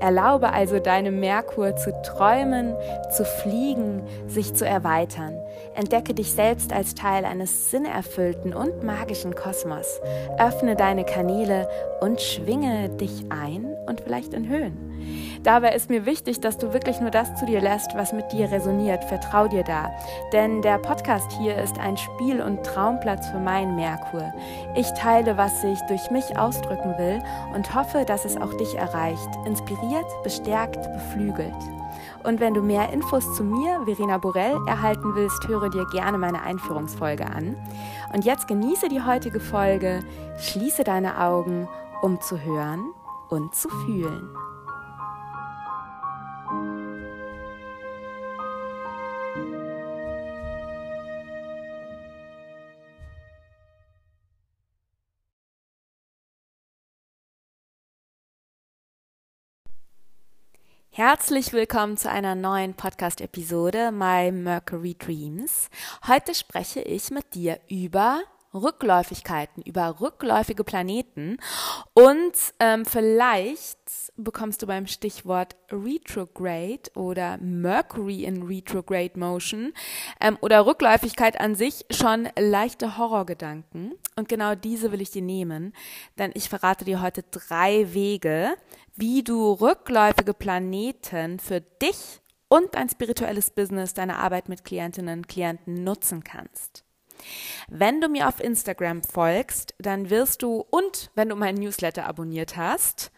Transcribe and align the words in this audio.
Erlaube 0.00 0.52
also 0.52 0.80
deinem 0.80 1.20
Merkur 1.20 1.76
zu 1.76 1.92
träumen, 2.02 2.74
zu 3.10 3.24
fliegen, 3.24 4.02
sich 4.26 4.54
zu 4.54 4.66
erweitern. 4.66 5.38
Entdecke 5.74 6.12
dich 6.12 6.32
selbst 6.32 6.72
als 6.72 6.94
Teil 6.94 7.24
eines 7.24 7.70
sinnerfüllten 7.70 8.52
und 8.52 8.82
magischen 8.82 9.36
Kosmos. 9.36 10.00
Öffne 10.38 10.74
deine 10.74 11.04
Kanäle 11.04 11.68
und 12.00 12.20
schwinge 12.20 12.88
dich 12.88 13.26
ein 13.30 13.76
und 13.86 14.00
vielleicht 14.00 14.34
in 14.34 14.48
Höhen. 14.48 15.31
Dabei 15.42 15.74
ist 15.74 15.90
mir 15.90 16.06
wichtig, 16.06 16.40
dass 16.40 16.56
du 16.56 16.72
wirklich 16.72 17.00
nur 17.00 17.10
das 17.10 17.34
zu 17.34 17.46
dir 17.46 17.60
lässt, 17.60 17.96
was 17.96 18.12
mit 18.12 18.30
dir 18.30 18.50
resoniert. 18.52 19.04
Vertrau 19.04 19.48
dir 19.48 19.64
da. 19.64 19.90
Denn 20.32 20.62
der 20.62 20.78
Podcast 20.78 21.32
hier 21.32 21.56
ist 21.56 21.78
ein 21.80 21.96
Spiel- 21.96 22.40
und 22.40 22.64
Traumplatz 22.64 23.26
für 23.28 23.40
meinen 23.40 23.74
Merkur. 23.74 24.32
Ich 24.76 24.88
teile, 24.92 25.36
was 25.36 25.64
ich 25.64 25.80
durch 25.88 26.10
mich 26.12 26.38
ausdrücken 26.38 26.96
will 26.96 27.20
und 27.54 27.74
hoffe, 27.74 28.04
dass 28.04 28.24
es 28.24 28.36
auch 28.36 28.54
dich 28.54 28.76
erreicht. 28.76 29.28
Inspiriert, 29.44 30.06
bestärkt, 30.22 30.80
beflügelt. 30.92 31.52
Und 32.22 32.38
wenn 32.38 32.54
du 32.54 32.62
mehr 32.62 32.92
Infos 32.92 33.34
zu 33.34 33.42
mir, 33.42 33.80
Verena 33.84 34.18
Borell, 34.18 34.56
erhalten 34.68 35.16
willst, 35.16 35.48
höre 35.48 35.70
dir 35.70 35.86
gerne 35.86 36.18
meine 36.18 36.42
Einführungsfolge 36.42 37.26
an. 37.26 37.56
Und 38.12 38.24
jetzt 38.24 38.46
genieße 38.46 38.88
die 38.88 39.02
heutige 39.02 39.40
Folge, 39.40 40.04
schließe 40.38 40.84
deine 40.84 41.18
Augen, 41.18 41.68
um 42.00 42.20
zu 42.20 42.40
hören 42.40 42.92
und 43.28 43.56
zu 43.56 43.68
fühlen. 43.68 44.28
Herzlich 60.94 61.54
willkommen 61.54 61.96
zu 61.96 62.10
einer 62.10 62.34
neuen 62.34 62.74
Podcast-Episode 62.74 63.92
My 63.92 64.30
Mercury 64.30 64.94
Dreams. 64.94 65.70
Heute 66.06 66.34
spreche 66.34 66.82
ich 66.82 67.10
mit 67.10 67.34
dir 67.34 67.58
über 67.66 68.20
Rückläufigkeiten, 68.54 69.62
über 69.62 70.00
rückläufige 70.00 70.64
Planeten 70.64 71.38
und 71.94 72.32
ähm, 72.60 72.84
vielleicht 72.84 73.78
bekommst 74.16 74.62
du 74.62 74.66
beim 74.66 74.86
Stichwort 74.86 75.56
Retrograde 75.70 76.90
oder 76.94 77.38
Mercury 77.38 78.24
in 78.24 78.42
Retrograde 78.42 79.18
Motion 79.18 79.72
ähm, 80.20 80.38
oder 80.40 80.66
Rückläufigkeit 80.66 81.40
an 81.40 81.54
sich 81.54 81.84
schon 81.90 82.28
leichte 82.38 82.98
Horrorgedanken 82.98 83.94
und 84.16 84.28
genau 84.28 84.54
diese 84.54 84.92
will 84.92 85.00
ich 85.00 85.10
dir 85.10 85.22
nehmen, 85.22 85.72
denn 86.18 86.30
ich 86.34 86.48
verrate 86.48 86.84
dir 86.84 87.00
heute 87.00 87.22
drei 87.30 87.92
Wege, 87.94 88.54
wie 88.94 89.22
du 89.22 89.52
rückläufige 89.52 90.34
Planeten 90.34 91.38
für 91.38 91.60
dich 91.60 92.20
und 92.48 92.74
dein 92.74 92.90
spirituelles 92.90 93.50
Business, 93.50 93.94
deine 93.94 94.18
Arbeit 94.18 94.50
mit 94.50 94.62
Klientinnen 94.62 95.20
und 95.20 95.28
Klienten 95.28 95.84
nutzen 95.84 96.22
kannst. 96.22 96.84
Wenn 97.68 98.00
du 98.00 98.08
mir 98.08 98.28
auf 98.28 98.40
Instagram 98.40 99.02
folgst, 99.02 99.74
dann 99.78 100.10
wirst 100.10 100.42
du 100.42 100.64
und 100.70 101.10
wenn 101.14 101.28
du 101.28 101.36
meinen 101.36 101.58
Newsletter 101.58 102.06
abonniert 102.06 102.56
hast, 102.56 103.10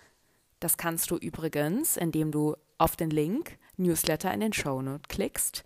das 0.60 0.76
kannst 0.76 1.10
du 1.10 1.16
übrigens, 1.16 1.96
indem 1.96 2.30
du 2.30 2.56
auf 2.78 2.96
den 2.96 3.10
Link 3.10 3.58
Newsletter 3.76 4.32
in 4.32 4.40
den 4.40 4.52
Shownote 4.52 5.08
klickst, 5.08 5.64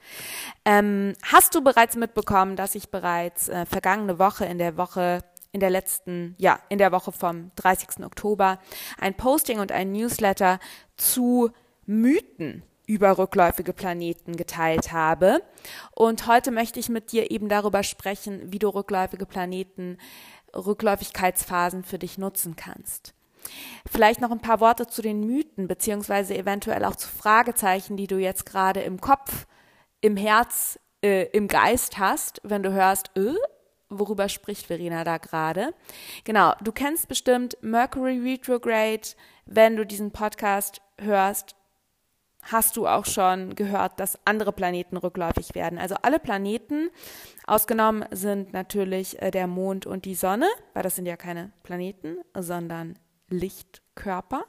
ähm, 0.65 1.15
hast 1.23 1.55
du 1.55 1.63
bereits 1.63 1.97
mitbekommen, 1.97 2.57
dass 2.57 2.75
ich 2.75 2.91
bereits 2.91 3.49
äh, 3.49 3.67
vergangene 3.67 4.19
Woche 4.19 4.45
in 4.47 4.59
der 4.59 4.77
Woche 4.77 5.23
in 5.53 5.61
der 5.61 5.71
letzten, 5.71 6.35
ja, 6.39 6.61
in 6.69 6.79
der 6.79 6.93
Woche 6.93 7.13
vom 7.13 7.51
30. 7.57 8.05
Oktober 8.05 8.59
ein 8.99 9.15
Posting 9.15 9.61
und 9.61 9.73
ein 9.73 9.93
Newsletter 9.93 10.59
zu 10.97 11.51
Mythen 11.87 12.63
über 12.89 13.19
rückläufige 13.19 13.75
Planeten 13.75 14.37
geteilt 14.37 14.93
habe. 14.93 15.43
Und 15.95 16.27
heute 16.27 16.51
möchte 16.51 16.81
ich 16.81 16.89
mit 16.89 17.13
dir 17.13 17.31
eben 17.31 17.49
darüber 17.49 17.83
sprechen, 17.83 18.51
wie 18.51 18.59
du 18.59 18.71
rückläufige 18.71 19.27
Planeten, 19.27 19.99
Rückläufigkeitsphasen 20.57 21.85
für 21.85 21.99
dich 21.99 22.17
nutzen 22.17 22.57
kannst. 22.57 23.13
Vielleicht 23.91 24.23
noch 24.23 24.31
ein 24.31 24.41
paar 24.41 24.61
Worte 24.61 24.87
zu 24.87 25.03
den 25.03 25.21
Mythen, 25.21 25.69
beziehungsweise 25.69 26.37
eventuell 26.37 26.85
auch 26.85 26.97
zu 26.97 27.09
Fragezeichen, 27.09 27.99
die 27.99 28.07
du 28.07 28.17
jetzt 28.17 28.47
gerade 28.47 28.81
im 28.81 29.01
Kopf, 29.01 29.47
im 30.01 30.17
Herz, 30.17 30.79
äh, 31.05 31.27
im 31.33 31.47
Geist 31.47 31.99
hast, 31.99 32.41
wenn 32.43 32.63
du 32.63 32.73
hörst, 32.73 33.11
äh, 33.17 33.35
worüber 33.91 34.31
spricht 34.31 34.67
Verena 34.67 35.05
da 35.05 35.19
gerade. 35.19 35.75
Genau, 36.25 36.55
du 36.63 36.73
kennst 36.73 37.09
bestimmt 37.09 37.59
Mercury 37.61 38.19
Retrograde. 38.19 39.09
Wenn 39.45 39.77
du 39.77 39.85
diesen 39.85 40.11
Podcast 40.11 40.81
hörst, 40.99 41.55
hast 42.51 42.77
du 42.77 42.87
auch 42.87 43.05
schon 43.05 43.55
gehört, 43.55 44.01
dass 44.01 44.19
andere 44.25 44.53
Planeten 44.53 44.97
rückläufig 44.97 45.55
werden. 45.55 45.79
Also 45.79 45.97
alle 46.03 46.19
Planeten, 46.19 46.91
ausgenommen 47.47 48.05
sind 48.11 48.53
natürlich 48.53 49.21
äh, 49.23 49.31
der 49.31 49.47
Mond 49.47 49.87
und 49.87 50.05
die 50.05 50.15
Sonne, 50.15 50.47
weil 50.75 50.83
das 50.83 50.97
sind 50.97 51.07
ja 51.07 51.17
keine 51.17 51.53
Planeten, 51.63 52.19
sondern 52.37 52.99
Lichtkörper, 53.31 54.45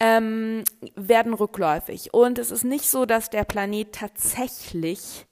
ähm, 0.00 0.64
werden 0.94 1.34
rückläufig. 1.34 2.12
Und 2.12 2.38
es 2.38 2.50
ist 2.50 2.64
nicht 2.64 2.88
so, 2.88 3.06
dass 3.06 3.30
der 3.30 3.44
Planet 3.44 3.92
tatsächlich 3.92 5.26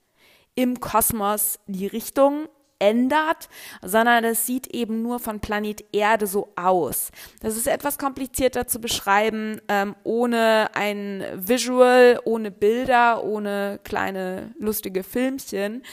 im 0.55 0.79
Kosmos 0.79 1.59
die 1.67 1.87
Richtung 1.87 2.47
ändert, 2.79 3.49
sondern 3.81 4.23
es 4.23 4.45
sieht 4.45 4.67
eben 4.67 5.01
nur 5.01 5.19
von 5.19 5.39
Planet 5.39 5.85
Erde 5.91 6.27
so 6.27 6.53
aus. 6.55 7.11
Das 7.41 7.55
ist 7.55 7.67
etwas 7.67 7.97
komplizierter 7.97 8.67
zu 8.67 8.79
beschreiben, 8.79 9.61
ähm, 9.67 9.95
ohne 10.03 10.69
ein 10.73 11.23
Visual, 11.35 12.19
ohne 12.25 12.51
Bilder, 12.51 13.23
ohne 13.23 13.79
kleine 13.83 14.53
lustige 14.59 15.03
Filmchen. 15.03 15.83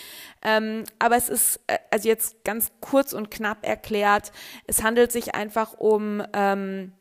Ähm, 0.43 0.85
aber 0.99 1.17
es 1.17 1.29
ist, 1.29 1.61
äh, 1.67 1.79
also 1.91 2.09
jetzt 2.09 2.44
ganz 2.44 2.73
kurz 2.81 3.12
und 3.12 3.31
knapp 3.31 3.65
erklärt, 3.67 4.33
es 4.67 4.83
handelt 4.83 5.12
sich 5.12 5.35
einfach 5.35 5.75
um 5.75 6.23
ähm, 6.33 6.93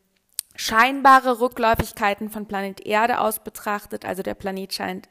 scheinbare 0.56 1.40
Rückläufigkeiten 1.40 2.30
von 2.30 2.46
Planet 2.46 2.86
Erde 2.86 3.22
aus 3.22 3.44
betrachtet. 3.44 4.04
Also 4.04 4.24
der 4.24 4.34
Planet 4.34 4.74
scheint 4.74 5.10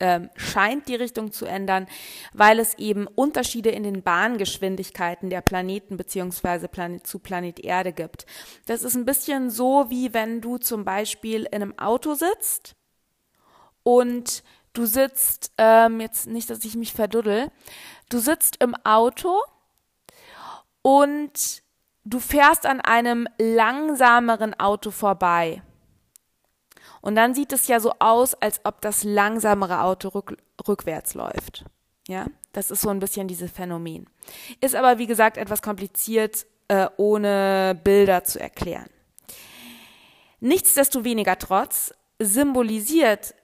ähm, 0.00 0.30
scheint 0.34 0.88
die 0.88 0.94
Richtung 0.94 1.30
zu 1.30 1.46
ändern, 1.46 1.86
weil 2.32 2.58
es 2.58 2.74
eben 2.74 3.06
Unterschiede 3.06 3.70
in 3.70 3.82
den 3.82 4.02
Bahngeschwindigkeiten 4.02 5.30
der 5.30 5.42
Planeten 5.42 5.96
beziehungsweise 5.96 6.68
Planet 6.68 7.06
zu 7.06 7.18
Planet 7.18 7.60
Erde 7.60 7.92
gibt. 7.92 8.26
Das 8.66 8.82
ist 8.82 8.96
ein 8.96 9.04
bisschen 9.04 9.50
so, 9.50 9.86
wie 9.88 10.12
wenn 10.14 10.40
du 10.40 10.58
zum 10.58 10.84
Beispiel 10.84 11.44
in 11.44 11.62
einem 11.62 11.78
Auto 11.78 12.14
sitzt 12.14 12.74
und 13.82 14.42
du 14.72 14.86
sitzt, 14.86 15.52
ähm, 15.58 16.00
jetzt 16.00 16.26
nicht, 16.26 16.50
dass 16.50 16.64
ich 16.64 16.76
mich 16.76 16.92
verduddel, 16.92 17.50
du 18.08 18.18
sitzt 18.18 18.62
im 18.62 18.74
Auto 18.84 19.38
und 20.82 21.62
du 22.04 22.20
fährst 22.20 22.66
an 22.66 22.80
einem 22.80 23.28
langsameren 23.38 24.58
Auto 24.58 24.90
vorbei. 24.90 25.62
Und 27.00 27.14
dann 27.16 27.34
sieht 27.34 27.52
es 27.52 27.66
ja 27.66 27.80
so 27.80 27.94
aus, 27.98 28.34
als 28.34 28.60
ob 28.64 28.80
das 28.80 29.04
langsamere 29.04 29.82
Auto 29.82 30.08
rück, 30.08 30.36
rückwärts 30.66 31.14
läuft. 31.14 31.64
Ja, 32.08 32.26
das 32.52 32.70
ist 32.70 32.82
so 32.82 32.88
ein 32.88 32.98
bisschen 32.98 33.28
dieses 33.28 33.50
Phänomen. 33.50 34.08
Ist 34.60 34.74
aber, 34.74 34.98
wie 34.98 35.06
gesagt, 35.06 35.36
etwas 35.36 35.62
kompliziert, 35.62 36.46
äh, 36.68 36.88
ohne 36.96 37.78
Bilder 37.82 38.24
zu 38.24 38.40
erklären. 38.40 38.88
Nichtsdestoweniger 40.40 41.38
trotz 41.38 41.92
symbolisiert, 42.18 43.34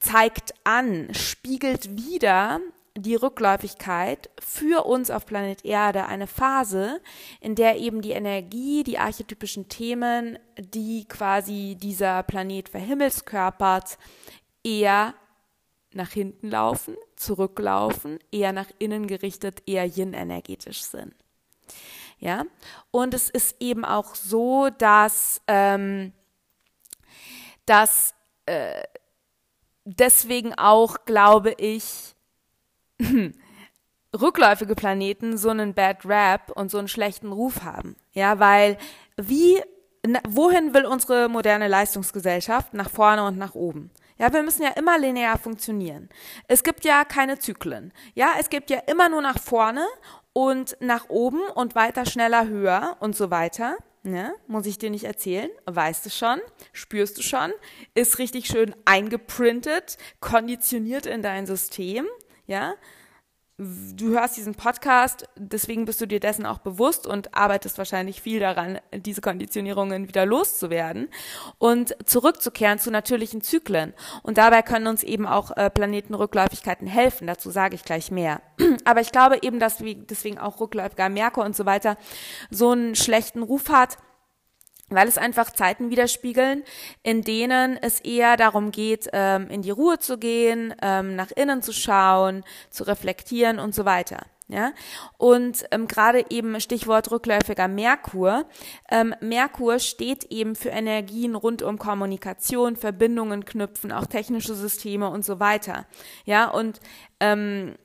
zeigt 0.00 0.54
an, 0.64 1.12
spiegelt 1.14 1.96
wieder 1.96 2.60
die 2.96 3.14
Rückläufigkeit 3.14 4.30
für 4.38 4.84
uns 4.84 5.10
auf 5.10 5.24
Planet 5.26 5.64
Erde 5.64 6.06
eine 6.06 6.26
Phase, 6.26 7.00
in 7.40 7.54
der 7.54 7.78
eben 7.78 8.02
die 8.02 8.12
Energie, 8.12 8.82
die 8.82 8.98
archetypischen 8.98 9.68
Themen, 9.68 10.38
die 10.58 11.06
quasi 11.08 11.76
dieser 11.80 12.22
Planet 12.22 12.68
verhimmelskörpert, 12.68 13.98
eher 14.62 15.14
nach 15.94 16.10
hinten 16.10 16.50
laufen, 16.50 16.96
zurücklaufen, 17.16 18.18
eher 18.30 18.52
nach 18.52 18.68
innen 18.78 19.06
gerichtet, 19.06 19.62
eher 19.66 19.84
yin-energetisch 19.84 20.82
sind. 20.82 21.14
Ja, 22.18 22.44
und 22.90 23.14
es 23.14 23.28
ist 23.30 23.56
eben 23.58 23.84
auch 23.84 24.14
so, 24.14 24.70
dass, 24.70 25.42
ähm, 25.48 26.12
dass 27.66 28.14
äh, 28.46 28.82
deswegen 29.84 30.54
auch, 30.54 31.04
glaube 31.04 31.52
ich, 31.58 32.14
rückläufige 34.20 34.74
Planeten 34.74 35.36
so 35.38 35.50
einen 35.50 35.74
Bad 35.74 36.04
Rap 36.04 36.52
und 36.54 36.70
so 36.70 36.78
einen 36.78 36.88
schlechten 36.88 37.32
Ruf 37.32 37.62
haben. 37.64 37.96
Ja, 38.12 38.38
weil 38.38 38.76
wie, 39.16 39.60
wohin 40.28 40.74
will 40.74 40.86
unsere 40.86 41.28
moderne 41.28 41.68
Leistungsgesellschaft? 41.68 42.74
Nach 42.74 42.90
vorne 42.90 43.24
und 43.24 43.38
nach 43.38 43.54
oben. 43.54 43.90
Ja, 44.18 44.32
wir 44.32 44.42
müssen 44.42 44.62
ja 44.62 44.70
immer 44.70 44.98
linear 44.98 45.38
funktionieren. 45.38 46.08
Es 46.46 46.62
gibt 46.62 46.84
ja 46.84 47.04
keine 47.04 47.38
Zyklen. 47.38 47.92
Ja, 48.14 48.34
es 48.38 48.50
gibt 48.50 48.70
ja 48.70 48.78
immer 48.86 49.08
nur 49.08 49.22
nach 49.22 49.38
vorne 49.38 49.84
und 50.32 50.76
nach 50.80 51.08
oben 51.08 51.40
und 51.54 51.74
weiter, 51.74 52.06
schneller, 52.06 52.46
höher 52.46 52.96
und 53.00 53.16
so 53.16 53.30
weiter. 53.30 53.76
Ne? 54.04 54.34
Muss 54.48 54.66
ich 54.66 54.78
dir 54.78 54.90
nicht 54.90 55.04
erzählen? 55.04 55.48
Weißt 55.66 56.04
du 56.04 56.10
schon? 56.10 56.40
Spürst 56.72 57.18
du 57.18 57.22
schon? 57.22 57.52
Ist 57.94 58.18
richtig 58.18 58.46
schön 58.46 58.74
eingeprintet, 58.84 59.96
konditioniert 60.20 61.06
in 61.06 61.22
dein 61.22 61.46
System. 61.46 62.06
Ja? 62.46 62.74
du 63.58 64.08
hörst 64.08 64.36
diesen 64.36 64.54
Podcast, 64.54 65.28
deswegen 65.36 65.84
bist 65.84 66.00
du 66.00 66.06
dir 66.06 66.20
dessen 66.20 66.46
auch 66.46 66.58
bewusst 66.58 67.06
und 67.06 67.34
arbeitest 67.34 67.78
wahrscheinlich 67.78 68.22
viel 68.22 68.40
daran, 68.40 68.80
diese 68.92 69.20
Konditionierungen 69.20 70.08
wieder 70.08 70.26
loszuwerden 70.26 71.08
und 71.58 71.94
zurückzukehren 72.06 72.78
zu 72.78 72.90
natürlichen 72.90 73.42
Zyklen. 73.42 73.92
Und 74.22 74.38
dabei 74.38 74.62
können 74.62 74.86
uns 74.86 75.02
eben 75.02 75.26
auch 75.26 75.56
äh, 75.56 75.70
Planetenrückläufigkeiten 75.70 76.86
helfen. 76.86 77.26
Dazu 77.26 77.50
sage 77.50 77.74
ich 77.74 77.84
gleich 77.84 78.10
mehr. 78.10 78.40
Aber 78.84 79.00
ich 79.00 79.12
glaube 79.12 79.38
eben, 79.42 79.58
dass 79.58 79.78
deswegen 79.80 80.38
auch 80.38 80.60
rückläufiger 80.60 81.08
Merkur 81.08 81.44
und 81.44 81.54
so 81.54 81.66
weiter 81.66 81.96
so 82.50 82.70
einen 82.70 82.94
schlechten 82.94 83.42
Ruf 83.42 83.68
hat 83.68 83.98
weil 84.94 85.08
es 85.08 85.18
einfach 85.18 85.50
Zeiten 85.50 85.90
widerspiegeln, 85.90 86.64
in 87.02 87.22
denen 87.22 87.76
es 87.80 88.00
eher 88.00 88.36
darum 88.36 88.70
geht, 88.70 89.08
ähm, 89.12 89.48
in 89.48 89.62
die 89.62 89.70
Ruhe 89.70 89.98
zu 89.98 90.18
gehen, 90.18 90.74
ähm, 90.82 91.16
nach 91.16 91.30
innen 91.32 91.62
zu 91.62 91.72
schauen, 91.72 92.44
zu 92.70 92.84
reflektieren 92.84 93.58
und 93.58 93.74
so 93.74 93.84
weiter. 93.84 94.26
Ja, 94.48 94.72
und 95.16 95.64
ähm, 95.70 95.88
gerade 95.88 96.26
eben 96.28 96.60
Stichwort 96.60 97.10
rückläufiger 97.10 97.68
Merkur. 97.68 98.44
Ähm, 98.90 99.14
Merkur 99.20 99.78
steht 99.78 100.24
eben 100.24 100.56
für 100.56 100.68
Energien 100.68 101.34
rund 101.34 101.62
um 101.62 101.78
Kommunikation, 101.78 102.76
Verbindungen 102.76 103.46
knüpfen, 103.46 103.92
auch 103.92 104.04
technische 104.04 104.54
Systeme 104.54 105.08
und 105.08 105.24
so 105.24 105.40
weiter. 105.40 105.86
Ja, 106.26 106.50
und 106.50 106.80
ähm, 107.18 107.76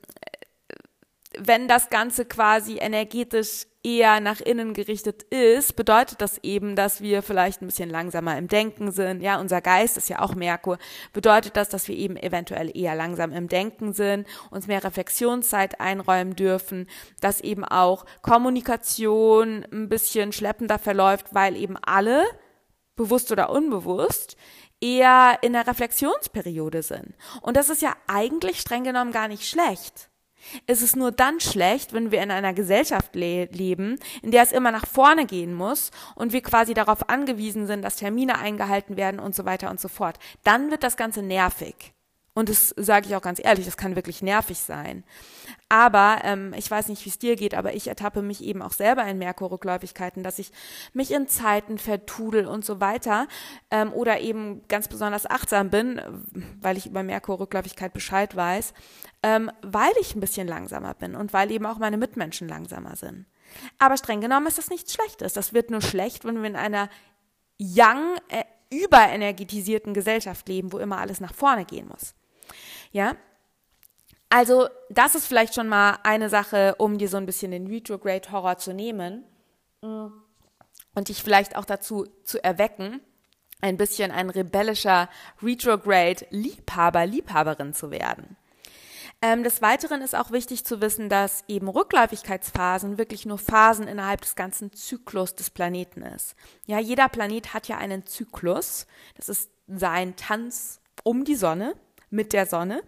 wenn 1.39 1.67
das 1.67 1.89
Ganze 1.89 2.25
quasi 2.25 2.77
energetisch 2.77 3.65
eher 3.83 4.19
nach 4.19 4.41
innen 4.41 4.73
gerichtet 4.73 5.23
ist, 5.23 5.75
bedeutet 5.75 6.21
das 6.21 6.39
eben, 6.43 6.75
dass 6.75 7.01
wir 7.01 7.23
vielleicht 7.23 7.61
ein 7.61 7.67
bisschen 7.67 7.89
langsamer 7.89 8.37
im 8.37 8.47
Denken 8.47 8.91
sind. 8.91 9.21
Ja, 9.21 9.39
unser 9.39 9.61
Geist 9.61 9.95
ist 9.97 10.09
ja 10.09 10.19
auch 10.19 10.35
Merkur. 10.35 10.77
Bedeutet 11.13 11.55
das, 11.55 11.69
dass 11.69 11.87
wir 11.87 11.95
eben 11.95 12.17
eventuell 12.17 12.75
eher 12.75 12.95
langsam 12.95 13.31
im 13.31 13.47
Denken 13.47 13.93
sind, 13.93 14.27
uns 14.51 14.67
mehr 14.67 14.83
Reflexionszeit 14.83 15.79
einräumen 15.79 16.35
dürfen, 16.35 16.87
dass 17.21 17.39
eben 17.39 17.63
auch 17.63 18.05
Kommunikation 18.21 19.65
ein 19.71 19.87
bisschen 19.87 20.33
schleppender 20.33 20.79
verläuft, 20.79 21.33
weil 21.33 21.55
eben 21.55 21.77
alle, 21.77 22.25
bewusst 22.97 23.31
oder 23.31 23.51
unbewusst, 23.51 24.35
eher 24.81 25.39
in 25.41 25.53
der 25.53 25.65
Reflexionsperiode 25.65 26.83
sind. 26.83 27.13
Und 27.41 27.55
das 27.55 27.69
ist 27.69 27.81
ja 27.81 27.95
eigentlich 28.07 28.59
streng 28.59 28.83
genommen 28.83 29.11
gar 29.11 29.27
nicht 29.27 29.47
schlecht. 29.47 30.09
Es 30.65 30.81
ist 30.81 30.95
nur 30.95 31.11
dann 31.11 31.39
schlecht, 31.39 31.93
wenn 31.93 32.11
wir 32.11 32.21
in 32.21 32.31
einer 32.31 32.53
Gesellschaft 32.53 33.15
le 33.15 33.45
leben, 33.45 33.99
in 34.21 34.31
der 34.31 34.43
es 34.43 34.51
immer 34.51 34.71
nach 34.71 34.87
vorne 34.87 35.25
gehen 35.25 35.53
muss 35.53 35.91
und 36.15 36.33
wir 36.33 36.41
quasi 36.41 36.73
darauf 36.73 37.09
angewiesen 37.09 37.67
sind, 37.67 37.81
dass 37.81 37.97
Termine 37.97 38.37
eingehalten 38.37 38.97
werden 38.97 39.19
und 39.19 39.35
so 39.35 39.45
weiter 39.45 39.69
und 39.69 39.79
so 39.79 39.87
fort. 39.87 40.17
Dann 40.43 40.71
wird 40.71 40.83
das 40.83 40.97
Ganze 40.97 41.21
nervig. 41.21 41.93
Und 42.37 42.49
das 42.49 42.71
sage 42.77 43.07
ich 43.07 43.15
auch 43.15 43.23
ganz 43.23 43.43
ehrlich, 43.43 43.65
das 43.65 43.77
kann 43.77 43.95
wirklich 43.95 44.21
nervig 44.21 44.59
sein. 44.59 45.03
Aber 45.69 46.19
ähm, 46.23 46.53
ich 46.55 46.69
weiß 46.69 46.87
nicht, 46.87 47.03
wie 47.03 47.09
es 47.09 47.17
dir 47.17 47.35
geht, 47.35 47.55
aber 47.55 47.73
ich 47.73 47.87
ertappe 47.87 48.21
mich 48.21 48.43
eben 48.43 48.61
auch 48.61 48.73
selber 48.73 49.03
in 49.05 49.17
Merkur-Rückläufigkeiten, 49.17 50.21
dass 50.21 50.37
ich 50.37 50.51
mich 50.93 51.09
in 51.09 51.27
Zeiten 51.27 51.79
vertudel 51.79 52.45
und 52.45 52.63
so 52.63 52.79
weiter 52.79 53.27
ähm, 53.71 53.91
oder 53.91 54.19
eben 54.19 54.61
ganz 54.67 54.87
besonders 54.87 55.27
achtsam 55.27 55.71
bin, 55.71 55.99
weil 56.61 56.77
ich 56.77 56.85
über 56.85 57.01
Merkur-Rückläufigkeit 57.01 57.91
Bescheid 57.91 58.35
weiß, 58.35 58.75
ähm, 59.23 59.49
weil 59.63 59.93
ich 59.99 60.13
ein 60.13 60.19
bisschen 60.19 60.47
langsamer 60.47 60.93
bin 60.93 61.15
und 61.15 61.33
weil 61.33 61.49
eben 61.49 61.65
auch 61.65 61.79
meine 61.79 61.97
Mitmenschen 61.97 62.47
langsamer 62.47 62.95
sind. 62.95 63.25
Aber 63.79 63.97
streng 63.97 64.21
genommen 64.21 64.45
ist 64.45 64.59
das 64.59 64.69
nichts 64.69 64.93
Schlechtes. 64.93 65.33
Das 65.33 65.55
wird 65.55 65.71
nur 65.71 65.81
schlecht, 65.81 66.23
wenn 66.23 66.39
wir 66.43 66.49
in 66.49 66.55
einer 66.55 66.87
young, 67.59 68.15
äh, 68.29 68.43
überenergetisierten 68.69 69.95
Gesellschaft 69.95 70.47
leben, 70.47 70.71
wo 70.71 70.77
immer 70.77 70.99
alles 70.99 71.19
nach 71.19 71.33
vorne 71.33 71.65
gehen 71.65 71.87
muss. 71.87 72.13
Ja? 72.91 73.15
Also, 74.29 74.67
das 74.89 75.15
ist 75.15 75.25
vielleicht 75.25 75.55
schon 75.55 75.69
mal 75.69 75.99
eine 76.03 76.29
Sache, 76.29 76.75
um 76.77 76.97
dir 76.97 77.07
so 77.07 77.17
ein 77.17 77.25
bisschen 77.25 77.51
den 77.51 77.67
Retrograde-Horror 77.67 78.57
zu 78.57 78.73
nehmen 78.73 79.23
mm, 79.81 80.07
und 80.95 81.07
dich 81.07 81.23
vielleicht 81.23 81.55
auch 81.55 81.65
dazu 81.65 82.05
zu 82.23 82.43
erwecken, 82.43 82.99
ein 83.61 83.77
bisschen 83.77 84.11
ein 84.11 84.29
rebellischer 84.29 85.09
Retrograde-Liebhaber, 85.41 87.05
Liebhaberin 87.05 87.73
zu 87.73 87.89
werden. 87.89 88.35
Ähm, 89.21 89.43
des 89.43 89.63
Weiteren 89.63 90.01
ist 90.01 90.15
auch 90.15 90.31
wichtig 90.31 90.63
zu 90.63 90.79
wissen, 90.79 91.09
dass 91.09 91.43
eben 91.47 91.67
Rückläufigkeitsphasen 91.67 92.99
wirklich 92.99 93.25
nur 93.25 93.39
Phasen 93.39 93.87
innerhalb 93.87 94.21
des 94.21 94.35
ganzen 94.35 94.73
Zyklus 94.73 95.33
des 95.33 95.49
Planeten 95.49 96.03
ist. 96.03 96.35
Ja, 96.67 96.79
jeder 96.79 97.09
Planet 97.09 97.53
hat 97.53 97.67
ja 97.67 97.77
einen 97.77 98.05
Zyklus. 98.05 98.85
Das 99.15 99.27
ist 99.27 99.49
sein 99.67 100.15
Tanz 100.17 100.81
um 101.03 101.25
die 101.25 101.35
Sonne 101.35 101.73
mit 102.09 102.33
der 102.33 102.45
Sonne. 102.45 102.81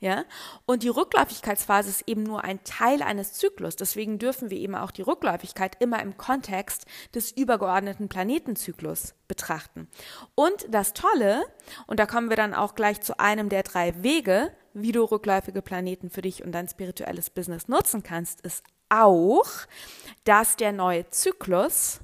Ja, 0.00 0.24
und 0.66 0.82
die 0.82 0.88
Rückläufigkeitsphase 0.88 1.90
ist 1.90 2.08
eben 2.08 2.22
nur 2.22 2.44
ein 2.44 2.62
Teil 2.64 3.02
eines 3.02 3.32
Zyklus. 3.34 3.76
Deswegen 3.76 4.18
dürfen 4.18 4.50
wir 4.50 4.58
eben 4.58 4.74
auch 4.74 4.90
die 4.90 5.02
Rückläufigkeit 5.02 5.76
immer 5.80 6.02
im 6.02 6.16
Kontext 6.16 6.86
des 7.14 7.30
übergeordneten 7.32 8.08
Planetenzyklus 8.08 9.14
betrachten. 9.28 9.88
Und 10.34 10.66
das 10.70 10.92
Tolle, 10.92 11.44
und 11.86 12.00
da 12.00 12.06
kommen 12.06 12.28
wir 12.28 12.36
dann 12.36 12.54
auch 12.54 12.74
gleich 12.74 13.00
zu 13.00 13.18
einem 13.18 13.48
der 13.48 13.62
drei 13.62 14.02
Wege, 14.02 14.50
wie 14.74 14.92
du 14.92 15.02
rückläufige 15.02 15.62
Planeten 15.62 16.10
für 16.10 16.22
dich 16.22 16.44
und 16.44 16.52
dein 16.52 16.68
spirituelles 16.68 17.30
Business 17.30 17.68
nutzen 17.68 18.02
kannst, 18.02 18.42
ist 18.42 18.64
auch, 18.88 19.48
dass 20.24 20.56
der 20.56 20.72
neue 20.72 21.08
Zyklus 21.08 22.00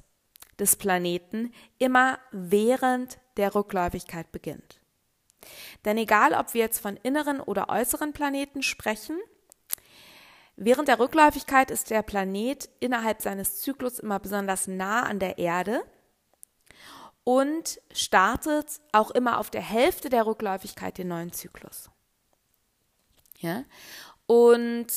des 0.59 0.75
Planeten 0.75 1.53
immer 1.77 2.19
während 2.31 3.19
der 3.37 3.53
Rückläufigkeit 3.53 4.31
beginnt. 4.31 4.82
Denn 5.85 5.97
egal, 5.97 6.33
ob 6.33 6.53
wir 6.53 6.61
jetzt 6.61 6.79
von 6.79 6.97
inneren 6.97 7.39
oder 7.39 7.69
äußeren 7.69 8.13
Planeten 8.13 8.63
sprechen, 8.63 9.17
während 10.55 10.87
der 10.87 10.99
Rückläufigkeit 10.99 11.71
ist 11.71 11.89
der 11.89 12.03
Planet 12.03 12.69
innerhalb 12.79 13.21
seines 13.21 13.61
Zyklus 13.61 13.99
immer 13.99 14.19
besonders 14.19 14.67
nah 14.67 15.03
an 15.03 15.19
der 15.19 15.37
Erde 15.37 15.83
und 17.23 17.79
startet 17.91 18.81
auch 18.91 19.11
immer 19.11 19.39
auf 19.39 19.49
der 19.49 19.61
Hälfte 19.61 20.09
der 20.09 20.25
Rückläufigkeit 20.25 20.97
den 20.97 21.07
neuen 21.07 21.31
Zyklus. 21.31 21.89
Ja? 23.39 23.63
Und 24.25 24.87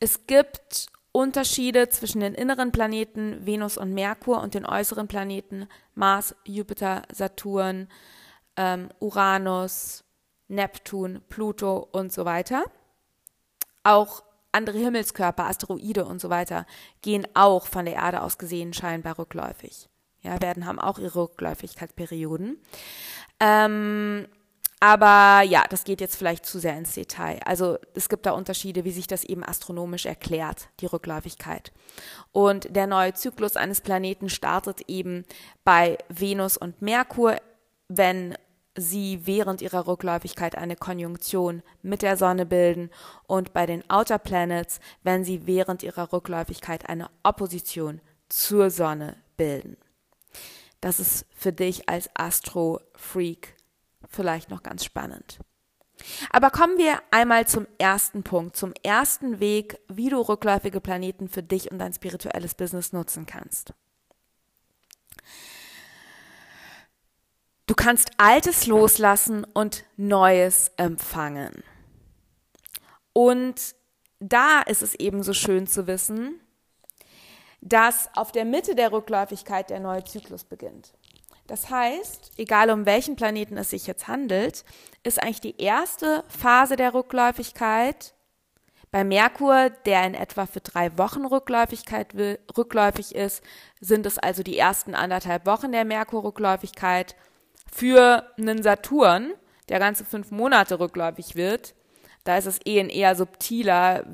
es 0.00 0.26
gibt 0.26 0.88
Unterschiede 1.12 1.88
zwischen 1.88 2.20
den 2.20 2.34
inneren 2.34 2.72
Planeten 2.72 3.46
Venus 3.46 3.78
und 3.78 3.94
Merkur 3.94 4.42
und 4.42 4.54
den 4.54 4.66
äußeren 4.66 5.08
Planeten 5.08 5.66
Mars, 5.94 6.34
Jupiter, 6.44 7.02
Saturn, 7.10 7.88
ähm, 8.56 8.88
Uranus, 9.00 10.04
Neptun, 10.48 11.20
Pluto 11.28 11.88
und 11.92 12.12
so 12.12 12.24
weiter. 12.24 12.64
Auch 13.82 14.22
andere 14.52 14.78
Himmelskörper, 14.78 15.44
Asteroide 15.44 16.04
und 16.04 16.20
so 16.20 16.30
weiter 16.30 16.66
gehen 17.02 17.26
auch 17.34 17.66
von 17.66 17.84
der 17.84 17.94
Erde 17.94 18.22
aus 18.22 18.38
gesehen 18.38 18.72
scheinbar 18.72 19.18
rückläufig. 19.18 19.88
Ja, 20.22 20.40
werden 20.40 20.66
haben 20.66 20.80
auch 20.80 20.98
ihre 20.98 21.20
Rückläufigkeitsperioden. 21.20 22.58
Ähm, 23.38 24.26
aber 24.80 25.42
ja, 25.42 25.64
das 25.70 25.84
geht 25.84 26.00
jetzt 26.00 26.16
vielleicht 26.16 26.44
zu 26.44 26.58
sehr 26.58 26.76
ins 26.76 26.94
Detail. 26.94 27.40
Also 27.44 27.78
es 27.94 28.08
gibt 28.08 28.26
da 28.26 28.32
Unterschiede, 28.32 28.84
wie 28.84 28.92
sich 28.92 29.06
das 29.06 29.24
eben 29.24 29.44
astronomisch 29.44 30.04
erklärt, 30.04 30.68
die 30.80 30.86
Rückläufigkeit. 30.86 31.72
Und 32.32 32.74
der 32.74 32.86
neue 32.86 33.14
Zyklus 33.14 33.56
eines 33.56 33.80
Planeten 33.80 34.28
startet 34.28 34.82
eben 34.88 35.24
bei 35.64 35.96
Venus 36.08 36.56
und 36.56 36.82
Merkur, 36.82 37.36
wenn 37.88 38.36
sie 38.76 39.26
während 39.26 39.62
ihrer 39.62 39.86
Rückläufigkeit 39.86 40.56
eine 40.56 40.76
Konjunktion 40.76 41.62
mit 41.82 42.02
der 42.02 42.16
Sonne 42.16 42.46
bilden 42.46 42.90
und 43.26 43.52
bei 43.52 43.66
den 43.66 43.88
Outer 43.90 44.18
Planets, 44.18 44.80
wenn 45.02 45.24
sie 45.24 45.46
während 45.46 45.82
ihrer 45.82 46.12
Rückläufigkeit 46.12 46.88
eine 46.88 47.10
Opposition 47.22 48.00
zur 48.28 48.70
Sonne 48.70 49.16
bilden. 49.36 49.76
Das 50.80 51.00
ist 51.00 51.26
für 51.34 51.52
dich 51.52 51.88
als 51.88 52.10
Astro-Freak 52.14 53.54
vielleicht 54.08 54.50
noch 54.50 54.62
ganz 54.62 54.84
spannend. 54.84 55.38
Aber 56.30 56.50
kommen 56.50 56.76
wir 56.76 57.00
einmal 57.10 57.46
zum 57.46 57.66
ersten 57.78 58.22
Punkt, 58.22 58.56
zum 58.56 58.74
ersten 58.82 59.40
Weg, 59.40 59.78
wie 59.88 60.10
du 60.10 60.20
rückläufige 60.20 60.80
Planeten 60.80 61.28
für 61.28 61.42
dich 61.42 61.70
und 61.70 61.78
dein 61.78 61.94
spirituelles 61.94 62.54
Business 62.54 62.92
nutzen 62.92 63.24
kannst. 63.24 63.72
Du 67.66 67.74
kannst 67.74 68.10
Altes 68.16 68.66
loslassen 68.66 69.44
und 69.44 69.84
Neues 69.96 70.70
empfangen. 70.76 71.64
Und 73.12 73.74
da 74.20 74.62
ist 74.62 74.82
es 74.82 74.94
eben 74.94 75.22
so 75.22 75.32
schön 75.32 75.66
zu 75.66 75.86
wissen, 75.86 76.40
dass 77.60 78.08
auf 78.14 78.30
der 78.30 78.44
Mitte 78.44 78.74
der 78.74 78.92
Rückläufigkeit 78.92 79.70
der 79.70 79.80
neue 79.80 80.04
Zyklus 80.04 80.44
beginnt. 80.44 80.92
Das 81.48 81.70
heißt, 81.70 82.32
egal 82.38 82.70
um 82.70 82.86
welchen 82.86 83.16
Planeten 83.16 83.56
es 83.56 83.70
sich 83.70 83.86
jetzt 83.86 84.08
handelt, 84.08 84.64
ist 85.02 85.22
eigentlich 85.22 85.40
die 85.40 85.60
erste 85.60 86.24
Phase 86.28 86.76
der 86.76 86.94
Rückläufigkeit 86.94 88.14
bei 88.90 89.04
Merkur, 89.04 89.70
der 89.84 90.04
in 90.04 90.14
etwa 90.14 90.46
für 90.46 90.60
drei 90.60 90.96
Wochen 90.96 91.26
Rückläufigkeit 91.26 92.14
rückläufig 92.56 93.14
ist, 93.14 93.42
sind 93.80 94.06
es 94.06 94.18
also 94.18 94.42
die 94.42 94.56
ersten 94.56 94.94
anderthalb 94.94 95.46
Wochen 95.46 95.72
der 95.72 95.84
Merkur-Rückläufigkeit. 95.84 97.16
Für 97.70 98.32
einen 98.38 98.62
Saturn, 98.62 99.32
der 99.68 99.78
ganze 99.78 100.04
fünf 100.04 100.30
Monate 100.30 100.78
rückläufig 100.78 101.34
wird, 101.36 101.74
da 102.24 102.36
ist 102.36 102.46
es 102.46 102.58
eh 102.64 102.80
ein 102.80 102.88
eher 102.88 103.14
subtiler, 103.14 104.04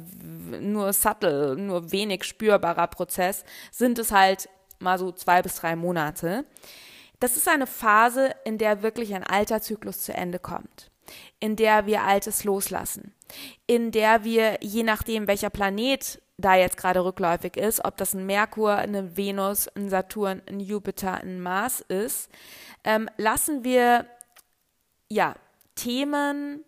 nur 0.61 0.93
subtle, 0.93 1.57
nur 1.57 1.93
wenig 1.93 2.25
spürbarer 2.25 2.87
Prozess, 2.89 3.45
sind 3.71 3.99
es 3.99 4.13
halt 4.13 4.49
mal 4.79 4.99
so 4.99 5.13
zwei 5.13 5.41
bis 5.41 5.57
drei 5.57 5.77
Monate. 5.77 6.45
Das 7.21 7.37
ist 7.37 7.49
eine 7.49 7.67
Phase, 7.67 8.35
in 8.45 8.59
der 8.59 8.83
wirklich 8.83 9.15
ein 9.15 9.25
alter 9.25 9.63
Zyklus 9.63 10.03
zu 10.03 10.13
Ende 10.13 10.39
kommt, 10.39 10.91
in 11.41 11.57
der 11.57 11.87
wir 11.87 12.03
Altes 12.03 12.45
loslassen, 12.45 13.15
in 13.67 13.91
der 13.91 14.25
wir, 14.25 14.59
je 14.61 14.83
nachdem, 14.83 15.27
welcher 15.27 15.51
Planet 15.51 16.21
da 16.39 16.57
jetzt 16.57 16.77
gerade 16.77 17.05
rückläufig 17.05 17.57
ist, 17.57 17.85
ob 17.85 17.97
das 17.97 18.15
ein 18.15 18.27
Merkur, 18.27 18.75
eine 18.75 19.17
Venus, 19.17 19.69
ein 19.69 19.89
Saturn, 19.89 20.43
ein 20.47 20.61
Jupiter, 20.61 21.15
ein 21.15 21.41
Mars 21.41 21.81
ist, 21.81 22.31
ähm, 22.85 23.09
lassen 23.17 23.65
wir 23.65 24.07
ja 25.09 25.37
Themen, 25.75 26.65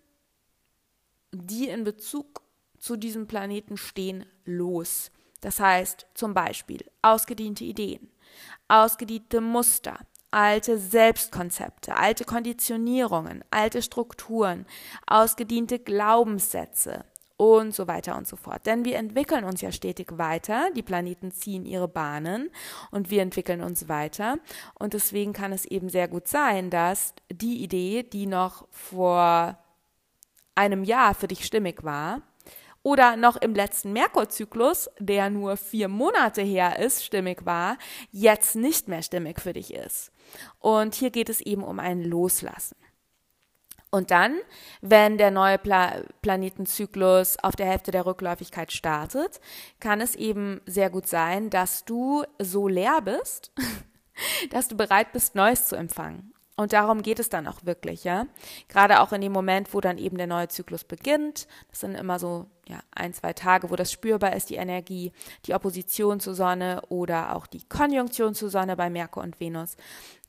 die 1.32 1.68
in 1.68 1.84
Bezug 1.84 2.42
zu 2.78 2.96
diesem 2.96 3.26
Planeten 3.26 3.76
stehen, 3.76 4.26
los. 4.44 5.10
Das 5.40 5.60
heißt 5.60 6.06
zum 6.14 6.34
Beispiel 6.34 6.84
ausgediente 7.02 7.64
Ideen, 7.64 8.10
ausgediente 8.68 9.40
Muster, 9.40 9.98
alte 10.34 10.78
Selbstkonzepte, 10.78 11.96
alte 11.96 12.24
Konditionierungen, 12.24 13.44
alte 13.50 13.82
Strukturen, 13.82 14.66
ausgediente 15.06 15.78
Glaubenssätze 15.78 17.04
und 17.36 17.72
so 17.72 17.86
weiter 17.86 18.16
und 18.16 18.26
so 18.26 18.34
fort. 18.34 18.66
Denn 18.66 18.84
wir 18.84 18.96
entwickeln 18.96 19.44
uns 19.44 19.60
ja 19.60 19.70
stetig 19.70 20.18
weiter, 20.18 20.70
die 20.74 20.82
Planeten 20.82 21.30
ziehen 21.30 21.64
ihre 21.64 21.86
Bahnen 21.86 22.50
und 22.90 23.10
wir 23.10 23.22
entwickeln 23.22 23.62
uns 23.62 23.88
weiter. 23.88 24.38
Und 24.74 24.92
deswegen 24.94 25.32
kann 25.32 25.52
es 25.52 25.66
eben 25.66 25.88
sehr 25.88 26.08
gut 26.08 26.26
sein, 26.26 26.68
dass 26.68 27.14
die 27.30 27.62
Idee, 27.62 28.02
die 28.02 28.26
noch 28.26 28.66
vor 28.72 29.56
einem 30.56 30.82
Jahr 30.82 31.14
für 31.14 31.28
dich 31.28 31.44
stimmig 31.44 31.84
war, 31.84 32.22
oder 32.82 33.16
noch 33.16 33.36
im 33.36 33.54
letzten 33.54 33.94
Merkurzyklus, 33.94 34.90
der 34.98 35.30
nur 35.30 35.56
vier 35.56 35.88
Monate 35.88 36.42
her 36.42 36.78
ist, 36.78 37.02
stimmig 37.02 37.46
war, 37.46 37.78
jetzt 38.10 38.56
nicht 38.56 38.88
mehr 38.88 39.02
stimmig 39.02 39.40
für 39.40 39.54
dich 39.54 39.72
ist. 39.72 40.12
Und 40.58 40.94
hier 40.94 41.10
geht 41.10 41.28
es 41.28 41.40
eben 41.40 41.62
um 41.62 41.78
ein 41.78 42.02
Loslassen. 42.02 42.76
Und 43.94 44.10
dann, 44.10 44.40
wenn 44.80 45.18
der 45.18 45.30
neue 45.30 45.56
Pla 45.56 46.02
Planetenzyklus 46.20 47.38
auf 47.38 47.54
der 47.54 47.66
Hälfte 47.66 47.92
der 47.92 48.06
Rückläufigkeit 48.06 48.72
startet, 48.72 49.40
kann 49.78 50.00
es 50.00 50.16
eben 50.16 50.60
sehr 50.66 50.90
gut 50.90 51.06
sein, 51.06 51.48
dass 51.48 51.84
du 51.84 52.24
so 52.40 52.66
leer 52.66 53.00
bist, 53.02 53.52
dass 54.50 54.66
du 54.66 54.76
bereit 54.76 55.12
bist, 55.12 55.36
Neues 55.36 55.68
zu 55.68 55.76
empfangen. 55.76 56.33
Und 56.56 56.72
darum 56.72 57.02
geht 57.02 57.18
es 57.18 57.28
dann 57.28 57.48
auch 57.48 57.64
wirklich, 57.64 58.04
ja. 58.04 58.26
Gerade 58.68 59.00
auch 59.00 59.12
in 59.12 59.20
dem 59.20 59.32
Moment, 59.32 59.74
wo 59.74 59.80
dann 59.80 59.98
eben 59.98 60.18
der 60.18 60.28
neue 60.28 60.48
Zyklus 60.48 60.84
beginnt. 60.84 61.48
Das 61.70 61.80
sind 61.80 61.94
immer 61.96 62.20
so, 62.20 62.46
ja, 62.68 62.78
ein, 62.94 63.12
zwei 63.12 63.32
Tage, 63.32 63.70
wo 63.70 63.76
das 63.76 63.90
spürbar 63.90 64.36
ist, 64.36 64.50
die 64.50 64.54
Energie, 64.54 65.12
die 65.46 65.54
Opposition 65.54 66.20
zur 66.20 66.34
Sonne 66.34 66.82
oder 66.88 67.34
auch 67.34 67.48
die 67.48 67.64
Konjunktion 67.68 68.34
zur 68.34 68.50
Sonne 68.50 68.76
bei 68.76 68.88
Merkur 68.88 69.24
und 69.24 69.40
Venus. 69.40 69.76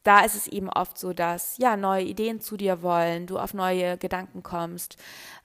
Da 0.01 0.23
ist 0.23 0.35
es 0.35 0.47
eben 0.47 0.69
oft 0.69 0.97
so, 0.97 1.13
dass, 1.13 1.57
ja, 1.57 1.77
neue 1.77 2.03
Ideen 2.03 2.39
zu 2.39 2.57
dir 2.57 2.81
wollen, 2.81 3.27
du 3.27 3.37
auf 3.37 3.53
neue 3.53 3.97
Gedanken 3.97 4.41
kommst, 4.41 4.97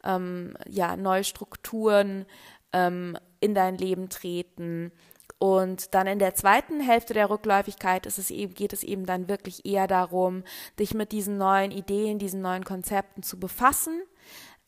ähm, 0.02 0.56
ja, 0.66 0.96
neue 0.96 1.24
Strukturen 1.24 2.24
ähm, 2.72 3.18
in 3.40 3.54
dein 3.54 3.76
Leben 3.76 4.08
treten 4.08 4.92
und 5.40 5.94
dann 5.94 6.06
in 6.06 6.18
der 6.18 6.34
zweiten 6.34 6.80
Hälfte 6.80 7.14
der 7.14 7.30
Rückläufigkeit 7.30 8.04
ist 8.04 8.18
es 8.18 8.30
eben, 8.30 8.52
geht 8.52 8.74
es 8.74 8.82
eben 8.82 9.06
dann 9.06 9.26
wirklich 9.26 9.64
eher 9.64 9.86
darum, 9.86 10.44
dich 10.78 10.92
mit 10.92 11.12
diesen 11.12 11.38
neuen 11.38 11.70
Ideen, 11.70 12.18
diesen 12.18 12.42
neuen 12.42 12.62
Konzepten 12.62 13.22
zu 13.22 13.40
befassen. 13.40 14.02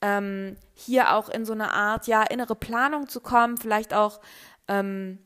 Ähm, 0.00 0.57
hier 0.73 1.14
auch 1.14 1.29
in 1.29 1.45
so 1.45 1.52
eine 1.52 1.75
Art, 1.75 2.07
ja, 2.07 2.23
innere 2.23 2.57
Planung 2.57 3.07
zu 3.07 3.21
kommen, 3.21 3.59
vielleicht 3.59 3.93
auch, 3.93 4.23
ähm, 4.67 5.19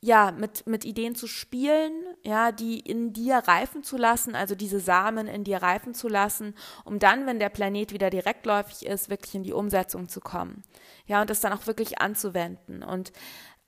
ja, 0.00 0.30
mit, 0.30 0.66
mit 0.66 0.84
Ideen 0.84 1.14
zu 1.16 1.26
spielen, 1.26 1.92
ja, 2.22 2.52
die 2.52 2.78
in 2.78 3.12
dir 3.12 3.36
reifen 3.36 3.82
zu 3.82 3.96
lassen, 3.96 4.36
also 4.36 4.54
diese 4.54 4.78
Samen 4.78 5.26
in 5.26 5.42
dir 5.42 5.60
reifen 5.60 5.92
zu 5.92 6.08
lassen, 6.08 6.54
um 6.84 6.98
dann, 6.98 7.26
wenn 7.26 7.40
der 7.40 7.48
Planet 7.48 7.92
wieder 7.92 8.08
direktläufig 8.08 8.86
ist, 8.86 9.10
wirklich 9.10 9.34
in 9.34 9.42
die 9.42 9.52
Umsetzung 9.52 10.08
zu 10.08 10.20
kommen. 10.20 10.62
Ja, 11.06 11.20
und 11.20 11.30
das 11.30 11.40
dann 11.40 11.52
auch 11.52 11.66
wirklich 11.66 12.00
anzuwenden. 12.00 12.84
Und 12.84 13.12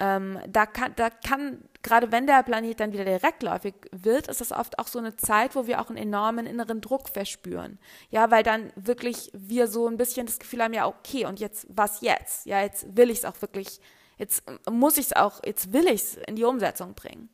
ähm, 0.00 0.38
da 0.48 0.66
kann, 0.66 0.92
da 0.96 1.10
kann, 1.10 1.62
gerade 1.82 2.10
wenn 2.10 2.26
der 2.26 2.42
Planet 2.42 2.80
dann 2.80 2.92
wieder 2.92 3.04
direktläufig 3.04 3.74
wird, 3.90 4.28
ist 4.28 4.40
das 4.40 4.52
oft 4.52 4.78
auch 4.78 4.86
so 4.86 4.98
eine 4.98 5.16
Zeit, 5.16 5.54
wo 5.54 5.66
wir 5.66 5.80
auch 5.80 5.88
einen 5.88 5.98
enormen 5.98 6.46
inneren 6.46 6.80
Druck 6.80 7.08
verspüren. 7.08 7.78
Ja, 8.08 8.30
weil 8.30 8.42
dann 8.42 8.72
wirklich 8.76 9.30
wir 9.34 9.66
so 9.66 9.88
ein 9.88 9.98
bisschen 9.98 10.26
das 10.26 10.38
Gefühl 10.38 10.62
haben, 10.62 10.72
ja, 10.72 10.86
okay, 10.86 11.26
und 11.26 11.40
jetzt, 11.40 11.66
was 11.68 12.00
jetzt? 12.00 12.46
Ja, 12.46 12.62
jetzt 12.62 12.96
will 12.96 13.10
ich 13.10 13.18
es 13.18 13.24
auch 13.26 13.42
wirklich, 13.42 13.80
jetzt 14.20 14.44
muss 14.70 14.98
ich 14.98 15.06
es 15.06 15.16
auch, 15.16 15.40
jetzt 15.44 15.72
will 15.72 15.86
ich 15.86 16.02
es 16.02 16.16
in 16.16 16.36
die 16.36 16.44
Umsetzung 16.44 16.94
bringen. 16.94 17.30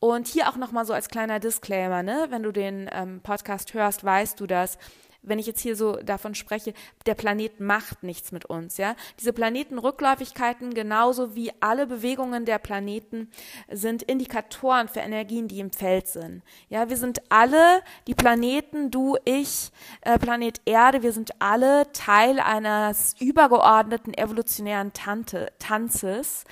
Und 0.00 0.26
hier 0.26 0.50
auch 0.50 0.56
nochmal 0.56 0.84
so 0.84 0.92
als 0.92 1.08
kleiner 1.08 1.40
Disclaimer, 1.40 2.02
ne? 2.02 2.26
Wenn 2.28 2.42
du 2.42 2.52
den 2.52 2.90
ähm, 2.92 3.20
Podcast 3.22 3.72
hörst, 3.72 4.04
weißt 4.04 4.38
du 4.38 4.46
das 4.46 4.76
wenn 5.24 5.38
ich 5.38 5.46
jetzt 5.46 5.60
hier 5.60 5.76
so 5.76 5.96
davon 5.96 6.34
spreche, 6.34 6.74
der 7.06 7.14
Planet 7.14 7.60
macht 7.60 8.02
nichts 8.02 8.32
mit 8.32 8.44
uns, 8.44 8.76
ja. 8.76 8.94
Diese 9.20 9.32
Planetenrückläufigkeiten, 9.32 10.74
genauso 10.74 11.34
wie 11.34 11.52
alle 11.60 11.86
Bewegungen 11.86 12.44
der 12.44 12.58
Planeten, 12.58 13.30
sind 13.70 14.02
Indikatoren 14.02 14.88
für 14.88 15.00
Energien, 15.00 15.48
die 15.48 15.60
im 15.60 15.70
Feld 15.70 16.08
sind. 16.08 16.42
Ja, 16.68 16.88
wir 16.88 16.96
sind 16.96 17.22
alle, 17.30 17.82
die 18.06 18.14
Planeten, 18.14 18.90
du, 18.90 19.16
ich, 19.24 19.70
äh, 20.02 20.18
Planet 20.18 20.60
Erde, 20.64 21.02
wir 21.02 21.12
sind 21.12 21.40
alle 21.40 21.90
Teil 21.92 22.40
eines 22.40 23.14
übergeordneten 23.20 24.14
evolutionären 24.14 24.92
Tante, 24.92 25.52
Tanzes, 25.58 26.44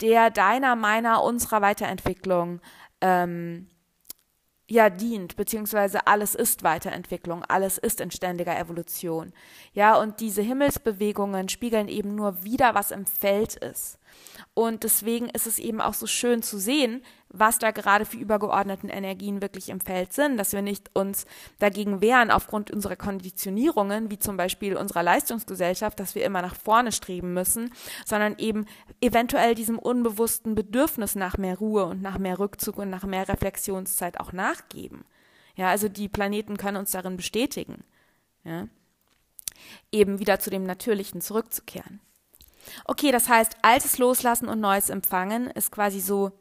der 0.00 0.30
deiner, 0.30 0.76
meiner, 0.76 1.22
unserer 1.22 1.62
Weiterentwicklung 1.62 2.60
ähm, 3.00 3.68
ja 4.68 4.90
dient, 4.90 5.36
beziehungsweise 5.36 6.06
alles 6.06 6.34
ist 6.34 6.62
Weiterentwicklung, 6.62 7.44
alles 7.44 7.78
ist 7.78 8.00
in 8.00 8.10
ständiger 8.10 8.58
Evolution. 8.58 9.32
Ja, 9.72 9.96
und 9.98 10.20
diese 10.20 10.42
Himmelsbewegungen 10.42 11.48
spiegeln 11.48 11.88
eben 11.88 12.14
nur 12.14 12.42
wieder, 12.42 12.74
was 12.74 12.90
im 12.90 13.06
Feld 13.06 13.54
ist. 13.56 13.98
Und 14.58 14.84
deswegen 14.84 15.28
ist 15.28 15.46
es 15.46 15.58
eben 15.58 15.82
auch 15.82 15.92
so 15.92 16.06
schön 16.06 16.40
zu 16.40 16.56
sehen, 16.56 17.02
was 17.28 17.58
da 17.58 17.72
gerade 17.72 18.06
für 18.06 18.16
übergeordneten 18.16 18.88
Energien 18.88 19.42
wirklich 19.42 19.68
im 19.68 19.80
Feld 19.80 20.14
sind, 20.14 20.38
dass 20.38 20.54
wir 20.54 20.62
nicht 20.62 20.96
uns 20.96 21.26
dagegen 21.58 22.00
wehren 22.00 22.30
aufgrund 22.30 22.70
unserer 22.70 22.96
Konditionierungen, 22.96 24.10
wie 24.10 24.18
zum 24.18 24.38
Beispiel 24.38 24.74
unserer 24.78 25.02
Leistungsgesellschaft, 25.02 26.00
dass 26.00 26.14
wir 26.14 26.24
immer 26.24 26.40
nach 26.40 26.56
vorne 26.56 26.90
streben 26.90 27.34
müssen, 27.34 27.70
sondern 28.06 28.38
eben 28.38 28.64
eventuell 29.02 29.54
diesem 29.54 29.78
unbewussten 29.78 30.54
Bedürfnis 30.54 31.16
nach 31.16 31.36
mehr 31.36 31.58
Ruhe 31.58 31.84
und 31.84 32.00
nach 32.00 32.16
mehr 32.16 32.38
Rückzug 32.38 32.78
und 32.78 32.88
nach 32.88 33.04
mehr 33.04 33.28
Reflexionszeit 33.28 34.18
auch 34.18 34.32
nachgeben. 34.32 35.04
Ja, 35.54 35.68
also 35.68 35.90
die 35.90 36.08
Planeten 36.08 36.56
können 36.56 36.78
uns 36.78 36.92
darin 36.92 37.18
bestätigen. 37.18 37.84
Ja, 38.42 38.68
eben 39.92 40.18
wieder 40.18 40.40
zu 40.40 40.48
dem 40.48 40.64
Natürlichen 40.64 41.20
zurückzukehren. 41.20 42.00
Okay, 42.84 43.12
das 43.12 43.28
heißt, 43.28 43.56
altes 43.62 43.98
loslassen 43.98 44.48
und 44.48 44.60
neues 44.60 44.90
empfangen 44.90 45.48
ist 45.48 45.70
quasi 45.72 46.00
so 46.00 46.32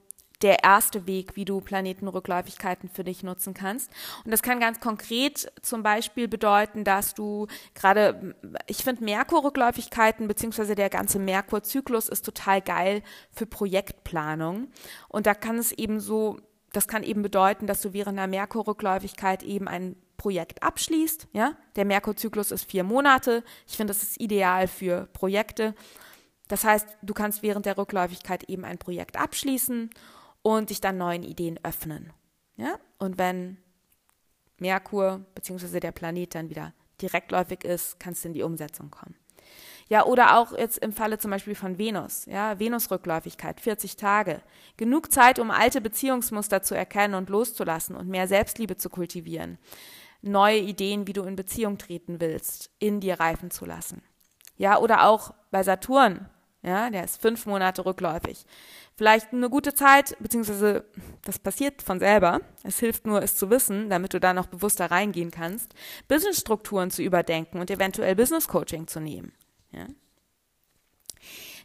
der 0.41 0.63
erste 0.63 1.07
Weg, 1.07 1.35
wie 1.35 1.45
du 1.45 1.61
Planetenrückläufigkeiten 1.61 2.89
für 2.89 3.03
dich 3.03 3.23
nutzen 3.23 3.53
kannst. 3.53 3.91
Und 4.23 4.31
das 4.31 4.41
kann 4.41 4.59
ganz 4.59 4.79
konkret 4.79 5.51
zum 5.61 5.83
Beispiel 5.83 6.27
bedeuten, 6.27 6.83
dass 6.83 7.13
du 7.13 7.47
gerade, 7.73 8.35
ich 8.67 8.83
finde 8.83 9.03
Merkur-Rückläufigkeiten 9.03 10.27
beziehungsweise 10.27 10.75
der 10.75 10.89
ganze 10.89 11.19
Merkur-Zyklus 11.19 12.09
ist 12.09 12.25
total 12.25 12.61
geil 12.61 13.01
für 13.31 13.45
Projektplanung. 13.45 14.67
Und 15.07 15.25
da 15.25 15.33
kann 15.33 15.57
es 15.57 15.71
eben 15.71 15.99
so, 15.99 16.37
das 16.73 16.87
kann 16.87 17.03
eben 17.03 17.21
bedeuten, 17.21 17.67
dass 17.67 17.81
du 17.81 17.93
während 17.93 18.19
einer 18.19 18.27
Merkur-Rückläufigkeit 18.27 19.43
eben 19.43 19.67
ein 19.67 19.95
Projekt 20.17 20.63
abschließt. 20.63 21.27
Ja, 21.33 21.53
der 21.75 21.85
Merkur-Zyklus 21.85 22.51
ist 22.51 22.69
vier 22.69 22.83
Monate. 22.83 23.43
Ich 23.67 23.77
finde, 23.77 23.93
das 23.93 24.03
ist 24.03 24.19
ideal 24.19 24.67
für 24.67 25.07
Projekte. 25.13 25.75
Das 26.47 26.63
heißt, 26.63 26.87
du 27.01 27.13
kannst 27.13 27.43
während 27.43 27.65
der 27.65 27.77
Rückläufigkeit 27.77 28.43
eben 28.43 28.65
ein 28.65 28.77
Projekt 28.77 29.17
abschließen 29.17 29.89
und 30.41 30.69
dich 30.69 30.81
dann 30.81 30.97
neuen 30.97 31.23
Ideen 31.23 31.59
öffnen. 31.63 32.13
Ja? 32.55 32.79
Und 32.97 33.17
wenn 33.17 33.57
Merkur 34.59 35.25
bzw. 35.35 35.79
der 35.79 35.91
Planet 35.91 36.35
dann 36.35 36.49
wieder 36.49 36.73
direktläufig 37.01 37.63
ist, 37.63 37.99
kannst 37.99 38.23
du 38.23 38.29
in 38.29 38.33
die 38.33 38.43
Umsetzung 38.43 38.91
kommen. 38.91 39.15
Ja, 39.87 40.05
oder 40.05 40.39
auch 40.39 40.57
jetzt 40.57 40.79
im 40.79 40.93
Falle 40.93 41.19
zum 41.19 41.29
Beispiel 41.29 41.53
von 41.53 41.77
Venus, 41.77 42.25
ja, 42.25 42.57
Venusrückläufigkeit, 42.57 43.61
40 43.61 43.95
Tage. 43.97 44.41
Genug 44.77 45.11
Zeit, 45.11 45.37
um 45.37 45.51
alte 45.51 45.79
Beziehungsmuster 45.79 46.63
zu 46.63 46.75
erkennen 46.75 47.13
und 47.13 47.29
loszulassen 47.29 47.95
und 47.95 48.07
mehr 48.07 48.27
Selbstliebe 48.27 48.77
zu 48.77 48.89
kultivieren. 48.89 49.59
Neue 50.23 50.57
Ideen, 50.57 51.05
wie 51.05 51.13
du 51.13 51.21
in 51.23 51.35
Beziehung 51.35 51.77
treten 51.77 52.19
willst, 52.19 52.71
in 52.79 52.99
dir 52.99 53.19
reifen 53.19 53.51
zu 53.51 53.65
lassen. 53.65 54.01
Ja, 54.57 54.79
oder 54.79 55.05
auch 55.05 55.35
bei 55.51 55.61
Saturn, 55.61 56.29
ja, 56.65 56.89
der 56.89 57.03
ist 57.03 57.21
fünf 57.21 57.45
Monate 57.45 57.85
rückläufig. 57.85 58.45
Vielleicht 58.95 59.33
eine 59.33 59.49
gute 59.49 59.75
Zeit, 59.75 60.17
beziehungsweise 60.19 60.85
das 61.23 61.37
passiert 61.37 61.83
von 61.83 61.99
selber. 61.99 62.41
Es 62.63 62.79
hilft 62.79 63.05
nur, 63.05 63.21
es 63.21 63.35
zu 63.35 63.51
wissen, 63.51 63.89
damit 63.89 64.13
du 64.13 64.19
da 64.19 64.33
noch 64.33 64.47
bewusster 64.47 64.89
reingehen 64.89 65.29
kannst, 65.29 65.75
Businessstrukturen 66.07 66.89
zu 66.89 67.03
überdenken 67.03 67.59
und 67.59 67.69
eventuell 67.69 68.15
Business 68.15 68.47
Coaching 68.47 68.87
zu 68.87 68.99
nehmen. 68.99 69.33
Ja. 69.71 69.85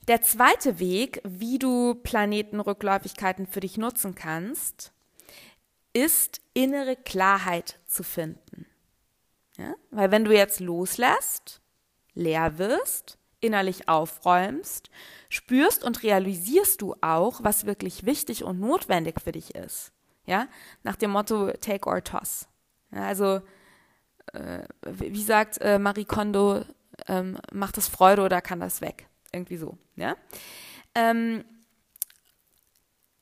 Der 0.06 0.20
zweite 0.20 0.78
Weg, 0.78 1.22
wie 1.24 1.58
du 1.58 1.94
Planetenrückläufigkeiten 1.94 3.46
für 3.46 3.60
dich 3.60 3.78
nutzen 3.78 4.14
kannst, 4.14 4.92
ist 5.94 6.42
innere 6.52 6.96
Klarheit 6.96 7.78
zu 7.86 8.02
finden. 8.02 8.66
Ja? 9.56 9.74
Weil 9.90 10.10
wenn 10.10 10.24
du 10.24 10.34
jetzt 10.34 10.60
loslässt, 10.60 11.62
leer 12.14 12.58
wirst, 12.58 13.19
innerlich 13.40 13.88
aufräumst, 13.88 14.90
spürst 15.28 15.84
und 15.84 16.02
realisierst 16.02 16.82
du 16.82 16.94
auch, 17.00 17.42
was 17.42 17.66
wirklich 17.66 18.04
wichtig 18.04 18.44
und 18.44 18.60
notwendig 18.60 19.20
für 19.20 19.32
dich 19.32 19.54
ist. 19.54 19.92
Ja, 20.26 20.46
nach 20.82 20.96
dem 20.96 21.10
Motto 21.10 21.50
Take 21.60 21.88
or 21.88 22.04
Toss. 22.04 22.46
Ja, 22.92 23.06
also, 23.06 23.40
äh, 24.32 24.62
wie 24.82 25.22
sagt 25.22 25.58
äh, 25.60 25.78
Marie 25.78 26.04
Kondo, 26.04 26.64
ähm, 27.08 27.38
macht 27.52 27.78
es 27.78 27.88
Freude 27.88 28.22
oder 28.22 28.40
kann 28.40 28.60
das 28.60 28.80
weg? 28.80 29.08
Irgendwie 29.32 29.56
so. 29.56 29.78
Ja. 29.96 30.16
Ähm, 30.94 31.44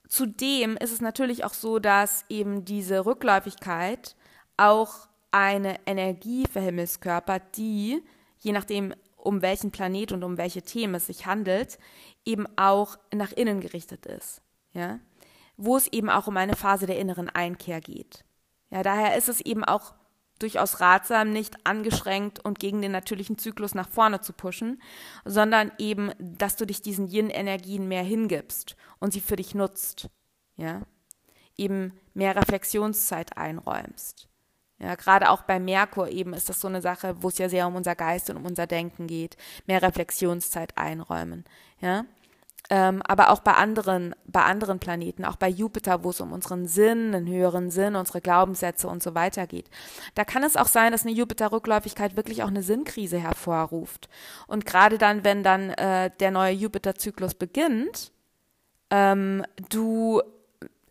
zudem 0.09 0.77
ist 0.77 0.93
es 0.93 1.01
natürlich 1.01 1.45
auch 1.45 1.55
so, 1.55 1.79
dass 1.79 2.25
eben 2.29 2.65
diese 2.65 3.07
Rückläufigkeit 3.07 4.17
auch 4.57 5.09
eine 5.31 5.79
Energie 5.87 6.47
für 6.51 6.61
Himmelskörper, 6.61 7.39
die, 7.39 8.03
je 8.39 8.53
nachdem, 8.53 8.95
um 9.29 9.43
welchen 9.43 9.71
Planet 9.71 10.13
und 10.13 10.25
um 10.25 10.39
welche 10.39 10.63
Themen 10.63 10.95
es 10.95 11.07
sich 11.07 11.27
handelt, 11.27 11.79
eben 12.25 12.47
auch 12.57 12.99
nach 13.13 13.31
innen 13.33 13.61
gerichtet 13.61 14.07
ist. 14.07 14.41
Ja? 14.73 15.01
Wo 15.59 15.77
es 15.77 15.87
eben 15.89 16.09
auch 16.09 16.29
um 16.29 16.37
eine 16.39 16.57
Phase 16.57 16.87
der 16.87 16.99
inneren 16.99 17.29
Einkehr 17.29 17.83
geht. 17.83 18.25
Ja, 18.71 18.83
daher 18.83 19.19
ist 19.19 19.29
es 19.29 19.43
eben 19.43 19.65
auch 19.65 19.93
durchaus 20.39 20.81
ratsam, 20.81 21.31
nicht 21.31 21.67
angeschränkt 21.67 22.43
und 22.43 22.59
gegen 22.59 22.81
den 22.81 22.93
natürlichen 22.93 23.37
Zyklus 23.37 23.75
nach 23.75 23.89
vorne 23.91 24.23
zu 24.23 24.33
pushen, 24.33 24.81
sondern 25.27 25.73
eben, 25.79 26.13
dass 26.19 26.57
du 26.57 26.65
dich 26.65 26.81
diesen 26.81 27.09
Yin-Energien 27.09 27.87
mehr 27.87 28.05
hingibst 28.05 28.77
und 28.99 29.13
sie 29.13 29.21
für 29.21 29.37
dich 29.37 29.55
nutzt. 29.55 30.09
Ja? 30.57 30.83
Eben 31.59 31.93
mehr 32.15 32.35
Reflexionszeit 32.35 33.37
einräumst. 33.37 34.29
Ja, 34.81 34.95
gerade 34.95 35.31
auch 35.31 35.43
bei 35.43 35.59
Merkur 35.59 36.09
eben 36.09 36.33
ist 36.35 36.49
das 36.49 36.61
so 36.61 36.69
eine 36.69 36.81
Sache, 36.81 37.17
wo 37.21 37.29
es 37.29 37.39
ja 37.39 37.49
sehr 37.49 37.67
um 37.67 37.75
unser 37.75 37.97
Geist 37.97 38.31
und 38.31 38.37
um 38.37 38.47
unser 38.47 38.67
Denken 38.67 39.09
geht. 39.09 39.37
Mehr 39.67 39.83
Reflexionszeit 39.83 40.77
einräumen. 40.79 41.45
Ja. 41.81 42.05
Ähm, 42.71 43.03
aber 43.07 43.31
auch 43.31 43.41
bei 43.41 43.55
anderen, 43.55 44.15
bei 44.27 44.43
anderen 44.43 44.79
Planeten, 44.79 45.25
auch 45.25 45.37
bei 45.37 45.49
Jupiter, 45.49 46.05
wo 46.05 46.11
es 46.11 46.21
um 46.21 46.33
unseren 46.33 46.67
Sinn, 46.67 47.15
einen 47.15 47.27
höheren 47.27 47.71
Sinn, 47.71 47.97
unsere 47.97 48.21
Glaubenssätze 48.21 48.89
und 48.89 49.03
so 49.03 49.15
weiter 49.15 49.47
geht. 49.47 49.71
Da 50.15 50.25
kann 50.25 50.43
es 50.45 50.57
auch 50.57 50.67
sein, 50.67 50.93
dass 50.93 51.07
eine 51.07 51.15
Jupiter-Rückläufigkeit 51.15 52.17
wirklich 52.17 52.43
auch 52.43 52.49
eine 52.49 52.63
Sinnkrise 52.63 53.19
hervorruft. 53.19 54.11
Und 54.49 54.67
gerade 54.67 54.99
dann, 54.99 55.25
wenn 55.25 55.43
dann 55.43 55.71
äh, 55.71 56.11
der 56.21 56.31
neue 56.31 56.53
Jupiter-Zyklus 56.53 57.35
beginnt, 57.35 58.13
ähm, 58.91 59.45
du 59.71 60.21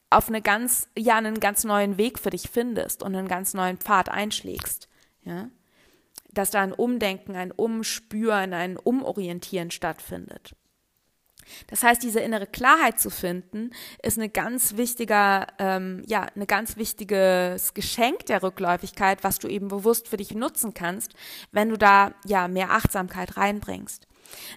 auf 0.09 0.29
eine 0.29 0.41
ganz, 0.41 0.89
ja, 0.97 1.17
einen 1.17 1.39
ganz 1.39 1.63
neuen 1.63 1.97
Weg 1.97 2.19
für 2.19 2.29
dich 2.29 2.49
findest 2.49 3.03
und 3.03 3.15
einen 3.15 3.27
ganz 3.27 3.53
neuen 3.53 3.77
Pfad 3.77 4.09
einschlägst. 4.09 4.87
Ja? 5.23 5.49
Dass 6.31 6.51
da 6.51 6.61
ein 6.61 6.73
Umdenken, 6.73 7.35
ein 7.35 7.51
Umspüren, 7.51 8.53
ein 8.53 8.77
Umorientieren 8.77 9.71
stattfindet. 9.71 10.55
Das 11.67 11.83
heißt, 11.83 12.03
diese 12.03 12.19
innere 12.19 12.47
Klarheit 12.47 12.99
zu 12.99 13.09
finden, 13.09 13.71
ist 14.03 14.17
eine 14.17 14.29
ganz 14.29 14.77
wichtiger, 14.77 15.47
ähm, 15.59 16.03
ja, 16.05 16.23
eine 16.35 16.45
ganz 16.45 16.77
wichtiges 16.77 17.73
Geschenk 17.73 18.25
der 18.25 18.43
Rückläufigkeit, 18.43 19.23
was 19.23 19.39
du 19.39 19.47
eben 19.47 19.69
bewusst 19.69 20.07
für 20.07 20.17
dich 20.17 20.33
nutzen 20.33 20.73
kannst, 20.73 21.13
wenn 21.51 21.69
du 21.69 21.77
da 21.77 22.13
ja 22.25 22.47
mehr 22.47 22.71
Achtsamkeit 22.71 23.37
reinbringst. 23.37 24.07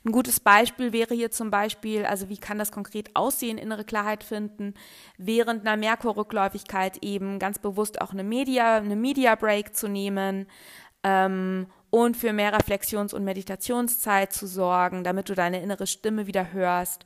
Ein 0.04 0.12
gutes 0.12 0.40
Beispiel 0.40 0.92
wäre 0.92 1.14
hier 1.14 1.30
zum 1.30 1.50
Beispiel, 1.50 2.04
also 2.04 2.28
wie 2.28 2.38
kann 2.38 2.58
das 2.58 2.72
konkret 2.72 3.14
aussehen, 3.14 3.58
innere 3.58 3.84
Klarheit 3.84 4.24
finden, 4.24 4.74
während 5.18 5.66
einer 5.66 5.76
Merkur-Rückläufigkeit 5.76 6.98
eben 7.02 7.38
ganz 7.38 7.58
bewusst 7.58 8.00
auch 8.00 8.12
eine 8.12 8.24
Media, 8.24 8.76
eine 8.76 8.96
Media 8.96 9.34
Break 9.34 9.76
zu 9.76 9.88
nehmen 9.88 10.46
ähm, 11.02 11.66
und 11.90 12.16
für 12.16 12.32
mehr 12.32 12.52
Reflexions- 12.52 13.14
und 13.14 13.24
Meditationszeit 13.24 14.32
zu 14.32 14.46
sorgen, 14.46 15.04
damit 15.04 15.28
du 15.28 15.34
deine 15.34 15.62
innere 15.62 15.86
Stimme 15.86 16.26
wieder 16.26 16.52
hörst. 16.52 17.04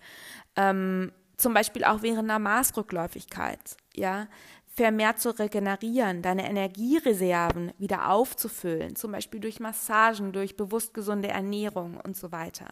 Ähm, 0.57 1.13
zum 1.37 1.53
Beispiel 1.53 1.85
auch 1.85 2.03
während 2.03 2.31
einer 2.31 2.39
Maßrückläufigkeit, 2.39 3.77
ja, 3.95 4.29
vermehrt 4.75 5.21
zu 5.21 5.31
regenerieren, 5.31 6.21
deine 6.21 6.49
Energiereserven 6.49 7.73
wieder 7.79 8.11
aufzufüllen, 8.11 8.97
zum 8.97 9.13
Beispiel 9.13 9.41
durch 9.41 9.61
Massagen, 9.61 10.33
durch 10.33 10.57
bewusst 10.57 10.95
gesunde 10.95 11.29
Ernährung 11.29 12.01
und 12.01 12.17
so 12.17 12.33
weiter. 12.33 12.67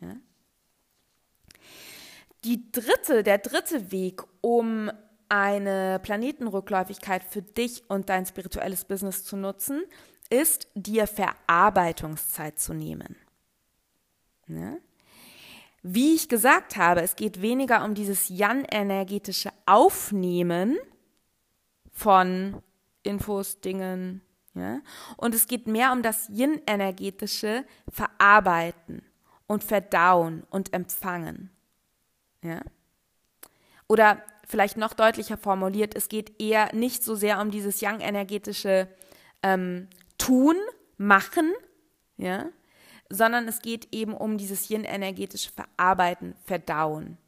Ja? 0.00 0.16
Die 2.44 2.72
dritte, 2.72 3.22
der 3.22 3.38
dritte 3.38 3.92
Weg, 3.92 4.22
um 4.40 4.90
eine 5.28 6.00
Planetenrückläufigkeit 6.02 7.24
für 7.24 7.42
dich 7.42 7.84
und 7.88 8.08
dein 8.08 8.26
spirituelles 8.26 8.84
Business 8.84 9.22
zu 9.22 9.36
nutzen, 9.36 9.82
ist, 10.30 10.68
dir 10.74 11.06
Verarbeitungszeit 11.06 12.58
zu 12.58 12.72
nehmen. 12.72 13.16
Ja? 14.48 14.76
Wie 15.82 16.14
ich 16.14 16.28
gesagt 16.28 16.76
habe, 16.76 17.02
es 17.02 17.16
geht 17.16 17.42
weniger 17.42 17.84
um 17.84 17.94
dieses 17.94 18.28
Jan-energetische 18.28 19.50
Aufnehmen, 19.66 20.78
von 21.92 22.62
Infos, 23.02 23.60
Dingen. 23.60 24.22
Ja? 24.54 24.80
Und 25.16 25.34
es 25.34 25.46
geht 25.46 25.66
mehr 25.66 25.92
um 25.92 26.02
das 26.02 26.28
Yin-energetische 26.28 27.64
Verarbeiten 27.88 29.02
und 29.46 29.62
Verdauen 29.62 30.44
und 30.50 30.72
Empfangen. 30.72 31.50
Ja? 32.42 32.60
Oder 33.88 34.22
vielleicht 34.46 34.76
noch 34.76 34.94
deutlicher 34.94 35.36
formuliert, 35.36 35.94
es 35.94 36.08
geht 36.08 36.40
eher 36.40 36.74
nicht 36.74 37.04
so 37.04 37.14
sehr 37.14 37.40
um 37.40 37.50
dieses 37.50 37.80
Yang-energetische 37.80 38.88
ähm, 39.42 39.88
Tun, 40.18 40.56
Machen, 40.98 41.52
ja? 42.16 42.46
sondern 43.08 43.48
es 43.48 43.60
geht 43.60 43.88
eben 43.92 44.14
um 44.14 44.38
dieses 44.38 44.70
Yin-energetische 44.70 45.50
Verarbeiten, 45.50 46.34
Verdauen. 46.44 47.18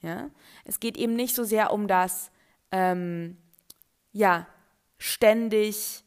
Ja? 0.00 0.30
Es 0.64 0.78
geht 0.78 0.96
eben 0.96 1.14
nicht 1.14 1.34
so 1.34 1.42
sehr 1.42 1.72
um 1.72 1.88
das, 1.88 2.30
ähm, 2.70 3.38
ja, 4.14 4.46
ständig, 4.96 6.04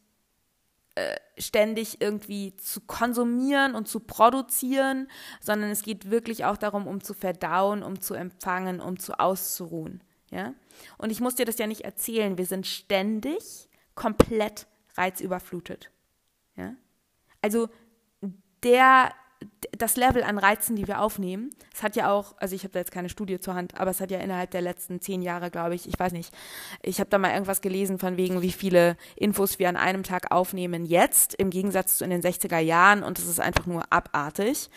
äh, 0.96 1.16
ständig 1.36 2.00
irgendwie 2.00 2.56
zu 2.56 2.80
konsumieren 2.80 3.76
und 3.76 3.86
zu 3.86 4.00
produzieren, 4.00 5.08
sondern 5.40 5.70
es 5.70 5.82
geht 5.82 6.10
wirklich 6.10 6.44
auch 6.44 6.56
darum, 6.56 6.88
um 6.88 7.00
zu 7.00 7.14
verdauen, 7.14 7.84
um 7.84 8.00
zu 8.00 8.14
empfangen, 8.14 8.80
um 8.80 8.98
zu 8.98 9.20
auszuruhen. 9.20 10.02
Ja? 10.30 10.54
Und 10.96 11.10
ich 11.10 11.20
muss 11.20 11.36
dir 11.36 11.44
das 11.44 11.58
ja 11.58 11.66
nicht 11.68 11.82
erzählen, 11.82 12.38
wir 12.38 12.46
sind 12.46 12.66
ständig 12.66 13.68
komplett 13.94 14.66
reizüberflutet. 14.96 15.90
Ja? 16.56 16.74
Also 17.42 17.68
der 18.64 19.12
das 19.76 19.96
Level 19.96 20.22
an 20.22 20.38
Reizen, 20.38 20.76
die 20.76 20.88
wir 20.88 21.00
aufnehmen, 21.00 21.50
es 21.72 21.82
hat 21.82 21.96
ja 21.96 22.10
auch, 22.10 22.34
also 22.38 22.54
ich 22.54 22.64
habe 22.64 22.72
da 22.72 22.80
jetzt 22.80 22.90
keine 22.90 23.08
Studie 23.08 23.38
zur 23.38 23.54
Hand, 23.54 23.78
aber 23.78 23.90
es 23.90 24.00
hat 24.00 24.10
ja 24.10 24.18
innerhalb 24.18 24.50
der 24.50 24.62
letzten 24.62 25.00
zehn 25.00 25.22
Jahre, 25.22 25.50
glaube 25.50 25.74
ich, 25.74 25.88
ich 25.88 25.98
weiß 25.98 26.12
nicht, 26.12 26.34
ich 26.82 27.00
habe 27.00 27.10
da 27.10 27.18
mal 27.18 27.32
irgendwas 27.32 27.60
gelesen 27.60 27.98
von 27.98 28.16
wegen, 28.16 28.42
wie 28.42 28.52
viele 28.52 28.96
Infos 29.16 29.58
wir 29.58 29.68
an 29.68 29.76
einem 29.76 30.02
Tag 30.02 30.32
aufnehmen 30.32 30.84
jetzt, 30.84 31.34
im 31.34 31.50
Gegensatz 31.50 31.98
zu 31.98 32.04
in 32.04 32.10
den 32.10 32.22
60er 32.22 32.58
Jahren 32.58 33.02
und 33.02 33.18
es 33.18 33.26
ist 33.26 33.40
einfach 33.40 33.66
nur 33.66 33.84
abartig. 33.92 34.70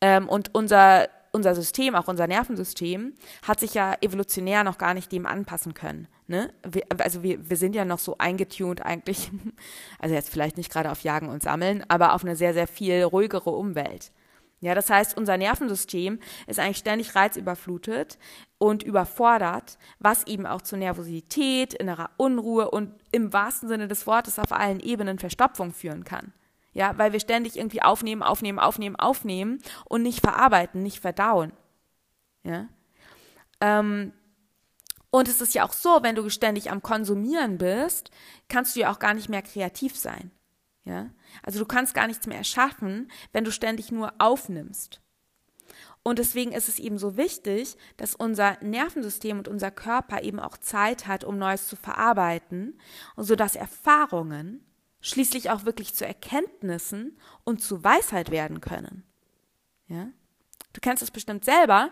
Ähm, 0.00 0.28
und 0.28 0.54
unser, 0.54 1.08
unser 1.36 1.54
System, 1.54 1.94
auch 1.94 2.08
unser 2.08 2.26
Nervensystem, 2.26 3.14
hat 3.46 3.60
sich 3.60 3.74
ja 3.74 3.94
evolutionär 4.00 4.64
noch 4.64 4.78
gar 4.78 4.94
nicht 4.94 5.12
dem 5.12 5.26
anpassen 5.26 5.74
können. 5.74 6.08
Ne? 6.26 6.52
Wir, 6.66 6.84
also 6.98 7.22
wir, 7.22 7.48
wir 7.48 7.56
sind 7.56 7.76
ja 7.76 7.84
noch 7.84 8.00
so 8.00 8.16
eingetuned 8.18 8.84
eigentlich, 8.84 9.30
also 10.00 10.14
jetzt 10.14 10.30
vielleicht 10.30 10.56
nicht 10.56 10.72
gerade 10.72 10.90
auf 10.90 11.02
Jagen 11.02 11.28
und 11.28 11.42
Sammeln, 11.42 11.84
aber 11.88 12.14
auf 12.14 12.24
eine 12.24 12.34
sehr, 12.34 12.54
sehr 12.54 12.66
viel 12.66 13.04
ruhigere 13.04 13.50
Umwelt. 13.50 14.10
Ja, 14.60 14.74
das 14.74 14.88
heißt, 14.88 15.16
unser 15.16 15.36
Nervensystem 15.36 16.18
ist 16.46 16.58
eigentlich 16.58 16.78
ständig 16.78 17.14
reizüberflutet 17.14 18.16
und 18.56 18.82
überfordert, 18.82 19.76
was 19.98 20.26
eben 20.26 20.46
auch 20.46 20.62
zu 20.62 20.78
Nervosität, 20.78 21.74
innerer 21.74 22.10
Unruhe 22.16 22.70
und 22.70 22.94
im 23.12 23.34
wahrsten 23.34 23.68
Sinne 23.68 23.86
des 23.86 24.06
Wortes 24.06 24.38
auf 24.38 24.52
allen 24.52 24.80
Ebenen 24.80 25.18
Verstopfung 25.18 25.74
führen 25.74 26.04
kann. 26.04 26.32
Ja, 26.76 26.98
weil 26.98 27.14
wir 27.14 27.20
ständig 27.20 27.56
irgendwie 27.56 27.80
aufnehmen, 27.80 28.22
aufnehmen, 28.22 28.58
aufnehmen, 28.58 28.96
aufnehmen 28.96 29.62
und 29.86 30.02
nicht 30.02 30.20
verarbeiten, 30.20 30.82
nicht 30.82 31.00
verdauen. 31.00 31.52
Ja. 32.42 32.68
Ähm, 33.62 34.12
und 35.08 35.26
es 35.26 35.40
ist 35.40 35.54
ja 35.54 35.64
auch 35.64 35.72
so, 35.72 36.00
wenn 36.02 36.16
du 36.16 36.28
ständig 36.28 36.70
am 36.70 36.82
Konsumieren 36.82 37.56
bist, 37.56 38.10
kannst 38.48 38.76
du 38.76 38.80
ja 38.80 38.92
auch 38.92 38.98
gar 38.98 39.14
nicht 39.14 39.30
mehr 39.30 39.40
kreativ 39.40 39.96
sein. 39.96 40.32
Ja? 40.84 41.08
Also 41.42 41.60
du 41.60 41.64
kannst 41.64 41.94
gar 41.94 42.08
nichts 42.08 42.26
mehr 42.26 42.36
erschaffen, 42.36 43.10
wenn 43.32 43.44
du 43.44 43.52
ständig 43.52 43.90
nur 43.90 44.12
aufnimmst. 44.18 45.00
Und 46.02 46.18
deswegen 46.18 46.52
ist 46.52 46.68
es 46.68 46.78
eben 46.78 46.98
so 46.98 47.16
wichtig, 47.16 47.78
dass 47.96 48.14
unser 48.14 48.62
Nervensystem 48.62 49.38
und 49.38 49.48
unser 49.48 49.70
Körper 49.70 50.22
eben 50.22 50.40
auch 50.40 50.58
Zeit 50.58 51.06
hat, 51.06 51.24
um 51.24 51.38
Neues 51.38 51.68
zu 51.68 51.76
verarbeiten, 51.76 52.78
sodass 53.16 53.56
Erfahrungen 53.56 54.65
schließlich 55.06 55.50
auch 55.50 55.64
wirklich 55.64 55.94
zu 55.94 56.04
Erkenntnissen 56.04 57.16
und 57.44 57.62
zu 57.62 57.84
Weisheit 57.84 58.30
werden 58.30 58.60
können. 58.60 59.04
Ja? 59.86 60.08
Du 60.72 60.80
kennst 60.80 61.02
es 61.02 61.12
bestimmt 61.12 61.44
selber, 61.44 61.90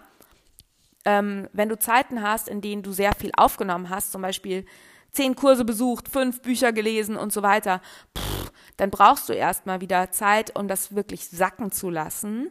ähm, 1.05 1.49
wenn 1.53 1.69
du 1.69 1.79
Zeiten 1.79 2.23
hast, 2.23 2.49
in 2.49 2.61
denen 2.61 2.83
du 2.83 2.93
sehr 2.93 3.15
viel 3.15 3.31
aufgenommen 3.37 3.89
hast, 3.89 4.11
zum 4.11 4.23
Beispiel 4.23 4.67
zehn 5.13 5.37
Kurse 5.37 5.65
besucht, 5.65 6.09
fünf 6.09 6.43
Bücher 6.43 6.73
gelesen 6.73 7.17
und 7.17 7.33
so 7.33 7.43
weiter, 7.43 7.81
pff, 8.19 8.51
dann 8.79 8.91
brauchst 8.91 9.29
du 9.29 9.33
erstmal 9.33 9.81
wieder 9.81 10.11
Zeit, 10.11 10.59
um 10.59 10.67
das 10.67 10.95
wirklich 10.95 11.29
sacken 11.29 11.71
zu 11.71 11.91
lassen, 11.91 12.51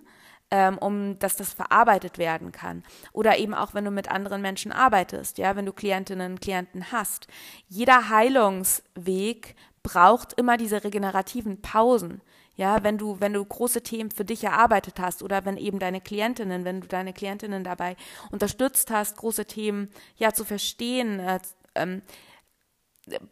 ähm, 0.50 0.78
um 0.78 1.20
dass 1.20 1.36
das 1.36 1.52
verarbeitet 1.52 2.18
werden 2.18 2.54
kann. 2.54 2.84
Oder 3.12 3.38
eben 3.38 3.54
auch, 3.54 3.74
wenn 3.74 3.84
du 3.84 3.92
mit 3.92 4.10
anderen 4.10 4.42
Menschen 4.42 4.72
arbeitest, 4.72 5.40
ja, 5.40 5.58
wenn 5.58 5.66
du 5.66 5.74
Klientinnen 5.74 6.34
und 6.34 6.42
Klienten 6.42 6.92
hast. 6.94 7.28
Jeder 7.68 8.08
Heilungsweg 8.08 9.56
braucht 9.84 10.34
immer 10.34 10.58
diese 10.58 10.84
regenerativen 10.84 11.62
Pausen. 11.62 12.22
Ja, 12.56 12.84
wenn 12.84 12.98
du, 12.98 13.20
wenn 13.20 13.34
du 13.34 13.44
große 13.44 13.82
Themen 13.82 14.12
für 14.12 14.26
dich 14.26 14.44
erarbeitet 14.44 15.00
hast 15.00 15.24
oder 15.24 15.44
wenn 15.44 15.58
eben 15.58 15.80
deine 15.80 16.02
Klientinnen, 16.02 16.66
wenn 16.66 16.82
du 16.82 16.88
deine 16.88 17.12
Klientinnen 17.12 17.64
dabei 17.64 17.96
unterstützt 18.32 18.92
hast, 18.92 19.18
große 19.18 19.46
Themen 19.46 19.90
ja 20.18 20.34
zu 20.34 20.46
verstehen, 20.46 21.20
äh, 21.20 21.40
ähm, 21.74 22.04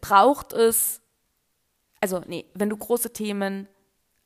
braucht 0.00 0.52
es, 0.52 1.00
also 2.00 2.20
nee, 2.26 2.46
wenn 2.54 2.68
du 2.68 2.76
große 2.76 3.12
Themen 3.12 3.68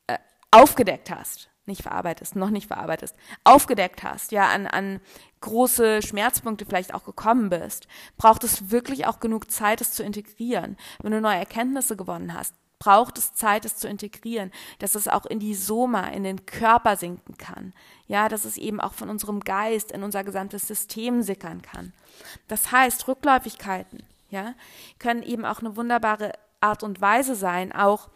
äh, 0.06 0.16
aufgedeckt 0.50 1.10
hast, 1.10 1.50
nicht 1.66 1.83
verarbeitest, 1.83 2.37
noch 2.37 2.50
nicht 2.50 2.68
verarbeitest, 2.68 3.14
aufgedeckt 3.44 4.02
hast, 4.02 4.33
ja, 4.33 4.48
an, 4.48 4.66
an 4.66 5.00
große 5.40 6.02
Schmerzpunkte 6.02 6.66
vielleicht 6.66 6.94
auch 6.94 7.05
gekommen 7.05 7.50
bist, 7.50 7.87
braucht 8.16 8.44
es 8.44 8.70
wirklich 8.70 9.07
auch 9.07 9.20
genug 9.20 9.50
Zeit, 9.50 9.81
es 9.81 9.92
zu 9.92 10.02
integrieren. 10.02 10.76
Wenn 11.02 11.12
du 11.12 11.20
neue 11.20 11.38
Erkenntnisse 11.38 11.96
gewonnen 11.96 12.35
hast, 12.35 12.55
braucht 12.79 13.18
es 13.18 13.35
Zeit, 13.35 13.64
es 13.64 13.76
zu 13.76 13.88
integrieren, 13.88 14.52
dass 14.79 14.94
es 14.94 15.09
auch 15.09 15.26
in 15.26 15.38
die 15.38 15.55
Soma, 15.55 16.09
in 16.09 16.24
den 16.24 16.46
Körper 16.46 16.96
sinken 16.96 17.37
kann. 17.38 17.72
Ja, 18.07 18.29
dass 18.29 18.44
es 18.44 18.57
eben 18.57 18.81
auch 18.81 18.92
von 18.92 19.09
unserem 19.09 19.40
Geist 19.40 19.92
in 19.92 20.02
unser 20.02 20.24
gesamtes 20.24 20.66
System 20.66 21.22
sickern 21.22 21.62
kann. 21.62 21.92
Das 22.48 22.72
heißt, 22.72 23.09
Rückläufigkeiten, 23.09 24.02
ja, 24.31 24.55
können 24.98 25.22
eben 25.22 25.44
auch 25.44 25.61
eine 25.61 25.76
wunderbare 25.76 26.33
Art 26.61 26.83
und 26.83 27.00
Weise 27.00 27.35
sein, 27.35 27.72
auch 27.72 28.09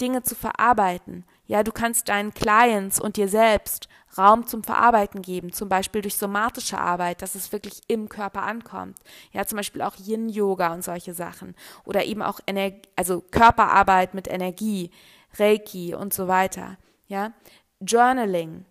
Dinge 0.00 0.22
zu 0.22 0.34
verarbeiten. 0.34 1.24
Ja, 1.48 1.62
du 1.62 1.72
kannst 1.72 2.10
deinen 2.10 2.34
Clients 2.34 3.00
und 3.00 3.16
dir 3.16 3.26
selbst 3.26 3.88
Raum 4.18 4.46
zum 4.46 4.62
Verarbeiten 4.62 5.22
geben, 5.22 5.50
zum 5.50 5.70
Beispiel 5.70 6.02
durch 6.02 6.16
somatische 6.16 6.78
Arbeit, 6.78 7.22
dass 7.22 7.34
es 7.34 7.52
wirklich 7.52 7.80
im 7.88 8.10
Körper 8.10 8.42
ankommt. 8.42 8.98
Ja, 9.32 9.46
zum 9.46 9.56
Beispiel 9.56 9.80
auch 9.80 9.96
Yin-Yoga 9.96 10.74
und 10.74 10.84
solche 10.84 11.14
Sachen. 11.14 11.56
Oder 11.84 12.04
eben 12.04 12.20
auch 12.20 12.40
Energie, 12.46 12.82
also 12.96 13.24
Körperarbeit 13.30 14.12
mit 14.12 14.28
Energie, 14.28 14.90
Reiki 15.38 15.94
und 15.94 16.12
so 16.12 16.28
weiter. 16.28 16.76
Ja, 17.06 17.32
Journaling, 17.80 18.66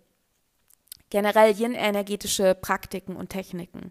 generell 1.10 1.52
Yin-energetische 1.52 2.54
Praktiken 2.54 3.16
und 3.16 3.30
Techniken. 3.30 3.90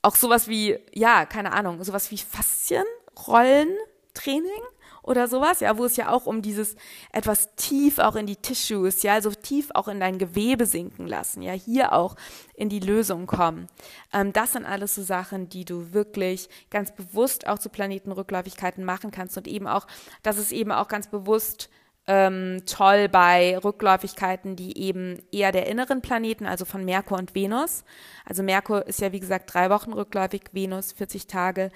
Auch 0.00 0.16
sowas 0.16 0.48
wie, 0.48 0.78
ja, 0.94 1.26
keine 1.26 1.52
Ahnung, 1.52 1.84
sowas 1.84 2.10
wie 2.10 2.16
Faszienrollentraining 2.16 4.62
oder 5.06 5.28
sowas, 5.28 5.60
ja, 5.60 5.78
wo 5.78 5.84
es 5.84 5.96
ja 5.96 6.10
auch 6.10 6.26
um 6.26 6.42
dieses 6.42 6.76
etwas 7.12 7.54
tief 7.54 7.98
auch 7.98 8.16
in 8.16 8.26
die 8.26 8.36
Tissues, 8.36 9.02
ja, 9.02 9.20
so 9.22 9.30
tief 9.30 9.70
auch 9.74 9.88
in 9.88 10.00
dein 10.00 10.18
Gewebe 10.18 10.66
sinken 10.66 11.06
lassen, 11.06 11.42
ja, 11.42 11.52
hier 11.52 11.92
auch 11.92 12.16
in 12.54 12.68
die 12.68 12.80
Lösung 12.80 13.26
kommen. 13.26 13.68
Ähm, 14.12 14.32
das 14.32 14.52
sind 14.52 14.66
alles 14.66 14.94
so 14.94 15.02
Sachen, 15.02 15.48
die 15.48 15.64
du 15.64 15.92
wirklich 15.92 16.48
ganz 16.70 16.94
bewusst 16.94 17.46
auch 17.46 17.58
zu 17.58 17.68
Planetenrückläufigkeiten 17.68 18.84
machen 18.84 19.10
kannst 19.10 19.36
und 19.36 19.46
eben 19.48 19.66
auch, 19.66 19.86
dass 20.22 20.38
es 20.38 20.52
eben 20.52 20.72
auch 20.72 20.88
ganz 20.88 21.08
bewusst 21.08 21.70
ähm, 22.08 22.62
toll 22.66 23.08
bei 23.08 23.58
Rückläufigkeiten, 23.58 24.54
die 24.54 24.78
eben 24.78 25.22
eher 25.32 25.50
der 25.50 25.66
inneren 25.66 26.02
Planeten, 26.02 26.46
also 26.46 26.64
von 26.64 26.84
Merkur 26.84 27.18
und 27.18 27.34
Venus. 27.34 27.84
Also 28.24 28.42
Merkur 28.42 28.86
ist 28.86 29.00
ja 29.00 29.12
wie 29.12 29.20
gesagt 29.20 29.52
drei 29.52 29.70
Wochen 29.70 29.92
rückläufig, 29.92 30.42
Venus 30.52 30.92
40 30.92 31.26
Tage 31.26 31.70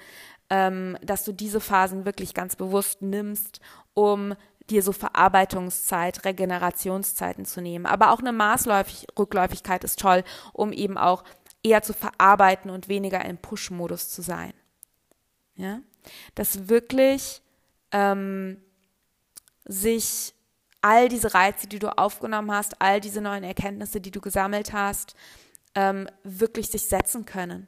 ähm, 0.51 0.97
dass 1.01 1.23
du 1.23 1.31
diese 1.31 1.61
Phasen 1.61 2.05
wirklich 2.05 2.33
ganz 2.33 2.57
bewusst 2.57 3.01
nimmst, 3.01 3.61
um 3.93 4.35
dir 4.69 4.83
so 4.83 4.91
Verarbeitungszeit, 4.91 6.25
Regenerationszeiten 6.25 7.45
zu 7.45 7.61
nehmen. 7.61 7.85
Aber 7.85 8.11
auch 8.11 8.19
eine 8.19 8.33
Maßrückläufigkeit 8.33 9.83
ist 9.85 9.99
toll, 9.99 10.23
um 10.51 10.73
eben 10.73 10.97
auch 10.97 11.23
eher 11.63 11.81
zu 11.81 11.93
verarbeiten 11.93 12.69
und 12.69 12.89
weniger 12.89 13.23
im 13.23 13.37
Push-Modus 13.37 14.09
zu 14.09 14.21
sein. 14.21 14.53
Ja? 15.55 15.79
Dass 16.35 16.67
wirklich 16.67 17.41
ähm, 17.93 18.61
sich 19.63 20.33
all 20.81 21.07
diese 21.07 21.33
Reize, 21.33 21.67
die 21.67 21.79
du 21.79 21.97
aufgenommen 21.97 22.51
hast, 22.51 22.81
all 22.81 22.99
diese 22.99 23.21
neuen 23.21 23.45
Erkenntnisse, 23.45 24.01
die 24.01 24.11
du 24.11 24.19
gesammelt 24.19 24.73
hast, 24.73 25.15
ähm, 25.75 26.09
wirklich 26.23 26.67
sich 26.67 26.89
setzen 26.89 27.23
können. 27.25 27.67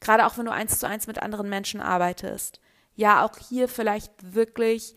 Gerade 0.00 0.26
auch 0.26 0.36
wenn 0.38 0.46
du 0.46 0.52
eins 0.52 0.78
zu 0.78 0.86
eins 0.86 1.06
mit 1.06 1.22
anderen 1.22 1.48
Menschen 1.48 1.80
arbeitest. 1.80 2.60
Ja, 2.94 3.24
auch 3.24 3.36
hier 3.38 3.68
vielleicht 3.68 4.34
wirklich, 4.34 4.94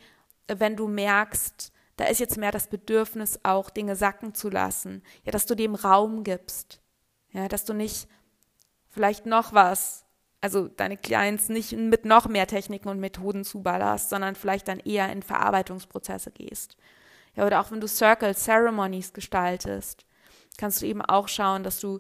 wenn 0.48 0.76
du 0.76 0.88
merkst, 0.88 1.72
da 1.98 2.06
ist 2.06 2.20
jetzt 2.20 2.38
mehr 2.38 2.52
das 2.52 2.68
Bedürfnis, 2.68 3.40
auch 3.44 3.70
Dinge 3.70 3.96
sacken 3.96 4.34
zu 4.34 4.50
lassen. 4.50 5.04
Ja, 5.26 5.32
dass 5.32 5.46
du 5.46 5.56
dem 5.56 5.76
Raum 5.76 6.24
gibst. 6.24 6.80
Ja, 7.32 7.48
dass 7.48 7.66
du 7.66 7.74
nicht 7.74 8.08
vielleicht 8.88 9.26
noch 9.26 9.54
was, 9.54 10.06
also 10.42 10.68
deine 10.68 10.98
Clients 10.98 11.50
nicht 11.50 11.74
mit 11.74 12.06
noch 12.06 12.28
mehr 12.28 12.48
Techniken 12.48 12.88
und 12.88 13.00
Methoden 13.00 13.44
zuballerst, 13.44 14.10
sondern 14.10 14.36
vielleicht 14.36 14.68
dann 14.68 14.80
eher 14.80 15.12
in 15.12 15.22
Verarbeitungsprozesse 15.22 16.32
gehst. 16.32 16.78
Ja, 17.36 17.46
oder 17.46 17.60
auch 17.62 17.72
wenn 17.72 17.82
du 17.82 17.88
Circle 17.88 18.34
Ceremonies 18.36 19.14
gestaltest, 19.14 20.06
kannst 20.58 20.82
du 20.82 20.86
eben 20.86 21.02
auch 21.02 21.28
schauen, 21.28 21.64
dass 21.64 21.80
du 21.80 22.00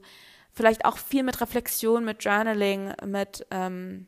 vielleicht 0.59 0.83
auch 0.83 0.97
viel 0.97 1.23
mit 1.23 1.39
Reflexion, 1.39 2.03
mit 2.03 2.21
Journaling, 2.21 2.91
mit 3.05 3.47
ähm, 3.49 4.07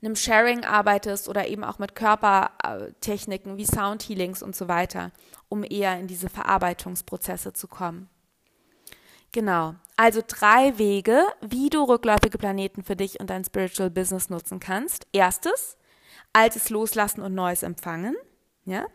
einem 0.00 0.14
Sharing 0.14 0.64
arbeitest 0.64 1.28
oder 1.28 1.48
eben 1.48 1.64
auch 1.64 1.80
mit 1.80 1.96
Körpertechniken 1.96 3.56
wie 3.56 3.66
Sound 3.66 4.04
Healings 4.04 4.44
und 4.44 4.54
so 4.54 4.68
weiter, 4.68 5.10
um 5.48 5.64
eher 5.68 5.98
in 5.98 6.06
diese 6.06 6.28
Verarbeitungsprozesse 6.28 7.52
zu 7.52 7.66
kommen. 7.66 8.08
Genau. 9.32 9.74
Also 9.96 10.22
drei 10.24 10.78
Wege, 10.78 11.20
wie 11.40 11.68
du 11.68 11.82
rückläufige 11.82 12.38
Planeten 12.38 12.84
für 12.84 12.94
dich 12.94 13.18
und 13.18 13.28
dein 13.28 13.44
Spiritual 13.44 13.90
Business 13.90 14.30
nutzen 14.30 14.60
kannst. 14.60 15.08
Erstes, 15.12 15.76
Altes 16.32 16.70
loslassen 16.70 17.22
und 17.22 17.34
Neues 17.34 17.64
empfangen. 17.64 18.14
Ja? 18.64 18.86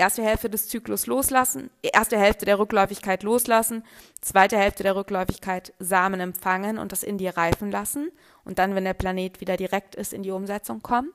Erste 0.00 0.22
Hälfte 0.22 0.48
des 0.48 0.68
Zyklus 0.68 1.06
loslassen, 1.06 1.70
erste 1.82 2.16
Hälfte 2.16 2.44
der 2.44 2.60
Rückläufigkeit 2.60 3.24
loslassen, 3.24 3.84
zweite 4.20 4.56
Hälfte 4.56 4.84
der 4.84 4.94
Rückläufigkeit 4.94 5.74
Samen 5.80 6.20
empfangen 6.20 6.78
und 6.78 6.92
das 6.92 7.02
in 7.02 7.18
dir 7.18 7.36
reifen 7.36 7.72
lassen 7.72 8.12
und 8.44 8.60
dann, 8.60 8.76
wenn 8.76 8.84
der 8.84 8.94
Planet 8.94 9.40
wieder 9.40 9.56
direkt 9.56 9.96
ist, 9.96 10.12
in 10.12 10.22
die 10.22 10.30
Umsetzung 10.30 10.82
kommen. 10.82 11.12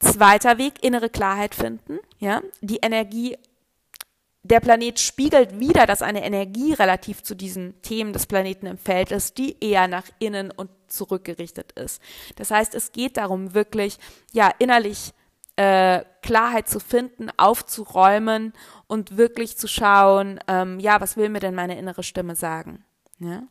Zweiter 0.00 0.58
Weg, 0.58 0.84
innere 0.84 1.08
Klarheit 1.08 1.54
finden, 1.54 1.98
ja, 2.18 2.42
die 2.60 2.80
Energie 2.82 3.38
der 4.42 4.60
Planet 4.60 5.00
spiegelt 5.00 5.58
wieder, 5.58 5.86
dass 5.86 6.02
eine 6.02 6.22
Energie 6.22 6.74
relativ 6.74 7.22
zu 7.22 7.34
diesen 7.34 7.80
Themen 7.80 8.12
des 8.12 8.26
Planeten 8.26 8.66
im 8.66 8.76
Feld 8.76 9.10
ist, 9.10 9.38
die 9.38 9.56
eher 9.64 9.88
nach 9.88 10.04
innen 10.18 10.50
und 10.50 10.68
zurückgerichtet 10.88 11.72
ist. 11.72 12.02
Das 12.36 12.50
heißt, 12.50 12.74
es 12.74 12.92
geht 12.92 13.16
darum, 13.16 13.54
wirklich 13.54 13.96
ja 14.32 14.50
innerlich 14.58 15.14
äh, 15.56 16.04
Klarheit 16.22 16.68
zu 16.68 16.80
finden, 16.80 17.30
aufzuräumen 17.36 18.52
und 18.86 19.16
wirklich 19.16 19.56
zu 19.56 19.68
schauen, 19.68 20.40
ähm, 20.48 20.80
ja, 20.80 21.00
was 21.00 21.16
will 21.16 21.28
mir 21.28 21.40
denn 21.40 21.54
meine 21.54 21.78
innere 21.78 22.02
Stimme 22.02 22.34
sagen? 22.34 22.84
Ja? 23.18 23.44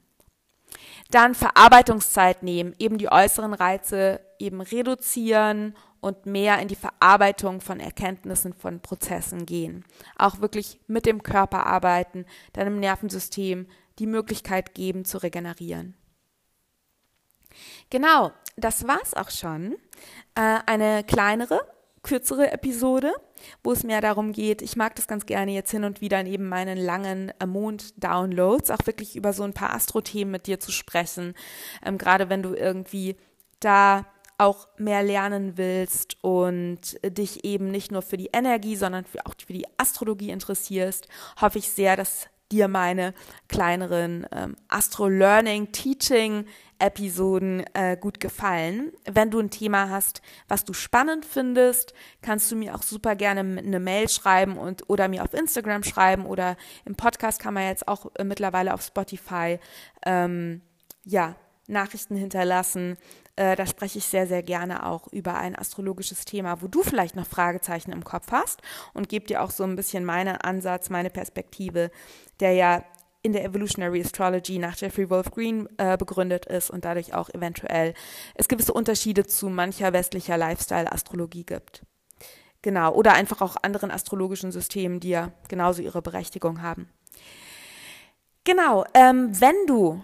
Dann 1.11 1.35
Verarbeitungszeit 1.35 2.43
nehmen, 2.43 2.75
eben 2.79 2.97
die 2.97 3.11
äußeren 3.11 3.53
Reize 3.53 4.19
eben 4.39 4.61
reduzieren 4.61 5.75
und 6.01 6.25
mehr 6.25 6.59
in 6.59 6.67
die 6.67 6.75
Verarbeitung 6.75 7.61
von 7.61 7.79
Erkenntnissen, 7.79 8.53
von 8.53 8.81
Prozessen 8.81 9.45
gehen. 9.45 9.85
Auch 10.17 10.41
wirklich 10.41 10.79
mit 10.87 11.05
dem 11.05 11.23
Körper 11.23 11.65
arbeiten, 11.65 12.25
deinem 12.51 12.79
Nervensystem 12.79 13.67
die 13.99 14.07
Möglichkeit 14.07 14.75
geben 14.75 15.05
zu 15.05 15.19
regenerieren. 15.19 15.95
Genau, 17.89 18.31
das 18.57 18.87
war's 18.87 19.13
auch 19.13 19.29
schon. 19.29 19.73
Äh, 20.35 20.59
eine 20.65 21.03
kleinere, 21.03 21.61
kürzere 22.03 22.51
Episode, 22.51 23.13
wo 23.63 23.71
es 23.71 23.83
mehr 23.83 24.01
darum 24.01 24.33
geht, 24.33 24.61
ich 24.61 24.75
mag 24.75 24.95
das 24.95 25.07
ganz 25.07 25.25
gerne 25.25 25.51
jetzt 25.53 25.71
hin 25.71 25.83
und 25.85 26.01
wieder 26.01 26.19
in 26.19 26.27
eben 26.27 26.49
meinen 26.49 26.77
langen 26.77 27.31
äh, 27.39 27.45
Mond-Downloads, 27.45 28.71
auch 28.71 28.85
wirklich 28.85 29.15
über 29.15 29.33
so 29.33 29.43
ein 29.43 29.53
paar 29.53 29.73
Astro-Themen 29.73 30.31
mit 30.31 30.47
dir 30.47 30.59
zu 30.59 30.71
sprechen. 30.71 31.33
Ähm, 31.83 31.97
gerade 31.97 32.29
wenn 32.29 32.43
du 32.43 32.53
irgendwie 32.53 33.15
da 33.59 34.05
auch 34.37 34.67
mehr 34.77 35.03
lernen 35.03 35.57
willst 35.57 36.17
und 36.21 36.99
dich 37.05 37.45
eben 37.45 37.71
nicht 37.71 37.91
nur 37.91 38.01
für 38.01 38.17
die 38.17 38.29
Energie, 38.33 38.75
sondern 38.75 39.05
für, 39.05 39.25
auch 39.25 39.35
für 39.45 39.53
die 39.53 39.67
Astrologie 39.77 40.31
interessierst, 40.31 41.07
hoffe 41.39 41.59
ich 41.59 41.69
sehr, 41.69 41.95
dass 41.95 42.27
dir 42.53 42.67
meine 42.67 43.15
kleineren 43.49 44.27
ähm, 44.31 44.55
Astro-Learning-Teaching-Episoden 44.69 47.65
äh, 47.73 47.97
gut 47.99 48.19
gefallen. 48.19 48.91
Wenn 49.11 49.31
du 49.31 49.39
ein 49.39 49.49
Thema 49.49 49.89
hast, 49.89 50.21
was 50.47 50.63
du 50.63 50.73
spannend 50.73 51.25
findest, 51.25 51.95
kannst 52.21 52.51
du 52.51 52.55
mir 52.55 52.75
auch 52.75 52.83
super 52.83 53.15
gerne 53.15 53.39
eine 53.39 53.79
Mail 53.79 54.07
schreiben 54.07 54.57
und 54.57 54.87
oder 54.89 55.07
mir 55.07 55.23
auf 55.23 55.33
Instagram 55.33 55.81
schreiben 55.83 56.27
oder 56.27 56.55
im 56.85 56.93
Podcast 56.95 57.41
kann 57.41 57.55
man 57.55 57.67
jetzt 57.67 57.87
auch 57.87 58.11
äh, 58.15 58.23
mittlerweile 58.23 58.73
auf 58.73 58.83
Spotify 58.83 59.59
ähm, 60.05 60.61
ja 61.03 61.35
Nachrichten 61.67 62.15
hinterlassen. 62.15 62.97
Äh, 63.35 63.55
da 63.55 63.65
spreche 63.65 63.97
ich 63.97 64.05
sehr, 64.05 64.27
sehr 64.27 64.43
gerne 64.43 64.85
auch 64.85 65.07
über 65.07 65.35
ein 65.35 65.55
astrologisches 65.57 66.25
Thema, 66.25 66.61
wo 66.61 66.67
du 66.67 66.83
vielleicht 66.83 67.15
noch 67.15 67.25
Fragezeichen 67.25 67.91
im 67.91 68.03
Kopf 68.03 68.31
hast 68.31 68.61
und 68.93 69.09
gebe 69.09 69.25
dir 69.25 69.41
auch 69.41 69.49
so 69.49 69.63
ein 69.63 69.75
bisschen 69.75 70.05
meinen 70.05 70.37
Ansatz, 70.37 70.89
meine 70.89 71.09
Perspektive, 71.09 71.89
der 72.39 72.53
ja 72.53 72.83
in 73.23 73.33
der 73.33 73.45
Evolutionary 73.45 74.01
Astrology 74.01 74.59
nach 74.59 74.75
Jeffrey 74.75 75.09
Wolf 75.09 75.31
Green 75.31 75.67
äh, 75.77 75.97
begründet 75.97 76.45
ist 76.45 76.69
und 76.69 76.85
dadurch 76.85 77.13
auch 77.13 77.29
eventuell 77.29 77.93
es 78.35 78.49
gewisse 78.49 78.73
Unterschiede 78.73 79.25
zu 79.25 79.49
mancher 79.49 79.93
westlicher 79.93 80.37
Lifestyle-Astrologie 80.37 81.45
gibt. 81.45 81.83
Genau, 82.61 82.93
oder 82.93 83.13
einfach 83.13 83.41
auch 83.41 83.55
anderen 83.61 83.91
astrologischen 83.91 84.51
Systemen, 84.51 84.99
die 84.99 85.09
ja 85.09 85.31
genauso 85.47 85.81
ihre 85.81 86.01
Berechtigung 86.01 86.61
haben. 86.61 86.89
Genau, 88.43 88.85
ähm, 88.93 89.29
wenn 89.39 89.55
du 89.67 90.03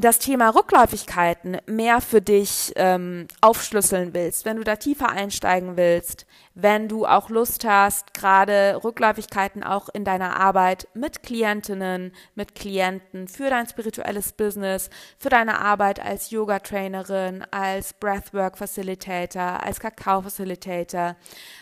das 0.00 0.18
Thema 0.18 0.50
Rückläufigkeiten 0.50 1.58
mehr 1.66 2.00
für 2.00 2.20
dich 2.20 2.72
ähm, 2.76 3.26
aufschlüsseln 3.40 4.14
willst, 4.14 4.44
wenn 4.44 4.56
du 4.56 4.64
da 4.64 4.76
tiefer 4.76 5.10
einsteigen 5.10 5.76
willst, 5.76 6.26
wenn 6.54 6.88
du 6.88 7.06
auch 7.06 7.28
Lust 7.28 7.64
hast, 7.64 8.14
gerade 8.14 8.80
Rückläufigkeiten 8.82 9.62
auch 9.62 9.88
in 9.88 10.04
deiner 10.04 10.38
Arbeit 10.38 10.88
mit 10.94 11.22
Klientinnen, 11.22 12.12
mit 12.34 12.54
Klienten, 12.54 13.28
für 13.28 13.50
dein 13.50 13.66
spirituelles 13.66 14.32
Business, 14.32 14.90
für 15.18 15.28
deine 15.28 15.60
Arbeit 15.60 16.00
als 16.00 16.30
Yoga-Trainerin, 16.30 17.44
als 17.50 17.92
Breathwork-Facilitator, 17.94 19.62
als 19.62 19.80
Kakao-Facilitator, 19.80 21.16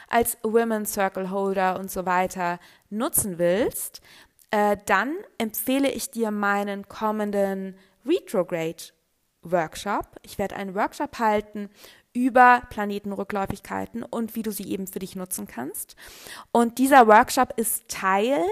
als 0.09 0.39
Women's 0.43 0.93
Circle 0.93 1.31
Holder 1.31 1.79
und 1.79 1.91
so 1.91 2.07
weiter 2.07 2.61
nutzen 2.91 3.39
willst, 3.39 4.01
äh, 4.51 4.77
dann 4.87 5.15
empfehle 5.37 5.91
ich 5.91 6.11
dir 6.11 6.31
meinen 6.31 6.89
kommenden 6.89 7.77
Retrograde 8.09 8.93
Workshop. 9.43 10.17
Ich 10.23 10.39
werde 10.39 10.57
einen 10.57 10.75
Workshop 10.75 11.19
halten 11.19 11.71
über 12.13 12.63
Planetenrückläufigkeiten 12.71 14.03
und 14.03 14.35
wie 14.35 14.43
du 14.43 14.51
sie 14.51 14.69
eben 14.71 14.87
für 14.87 14.99
dich 14.99 15.15
nutzen 15.15 15.47
kannst. 15.47 15.95
Und 16.51 16.79
dieser 16.79 17.07
Workshop 17.07 17.53
ist 17.57 17.89
Teil 17.89 18.43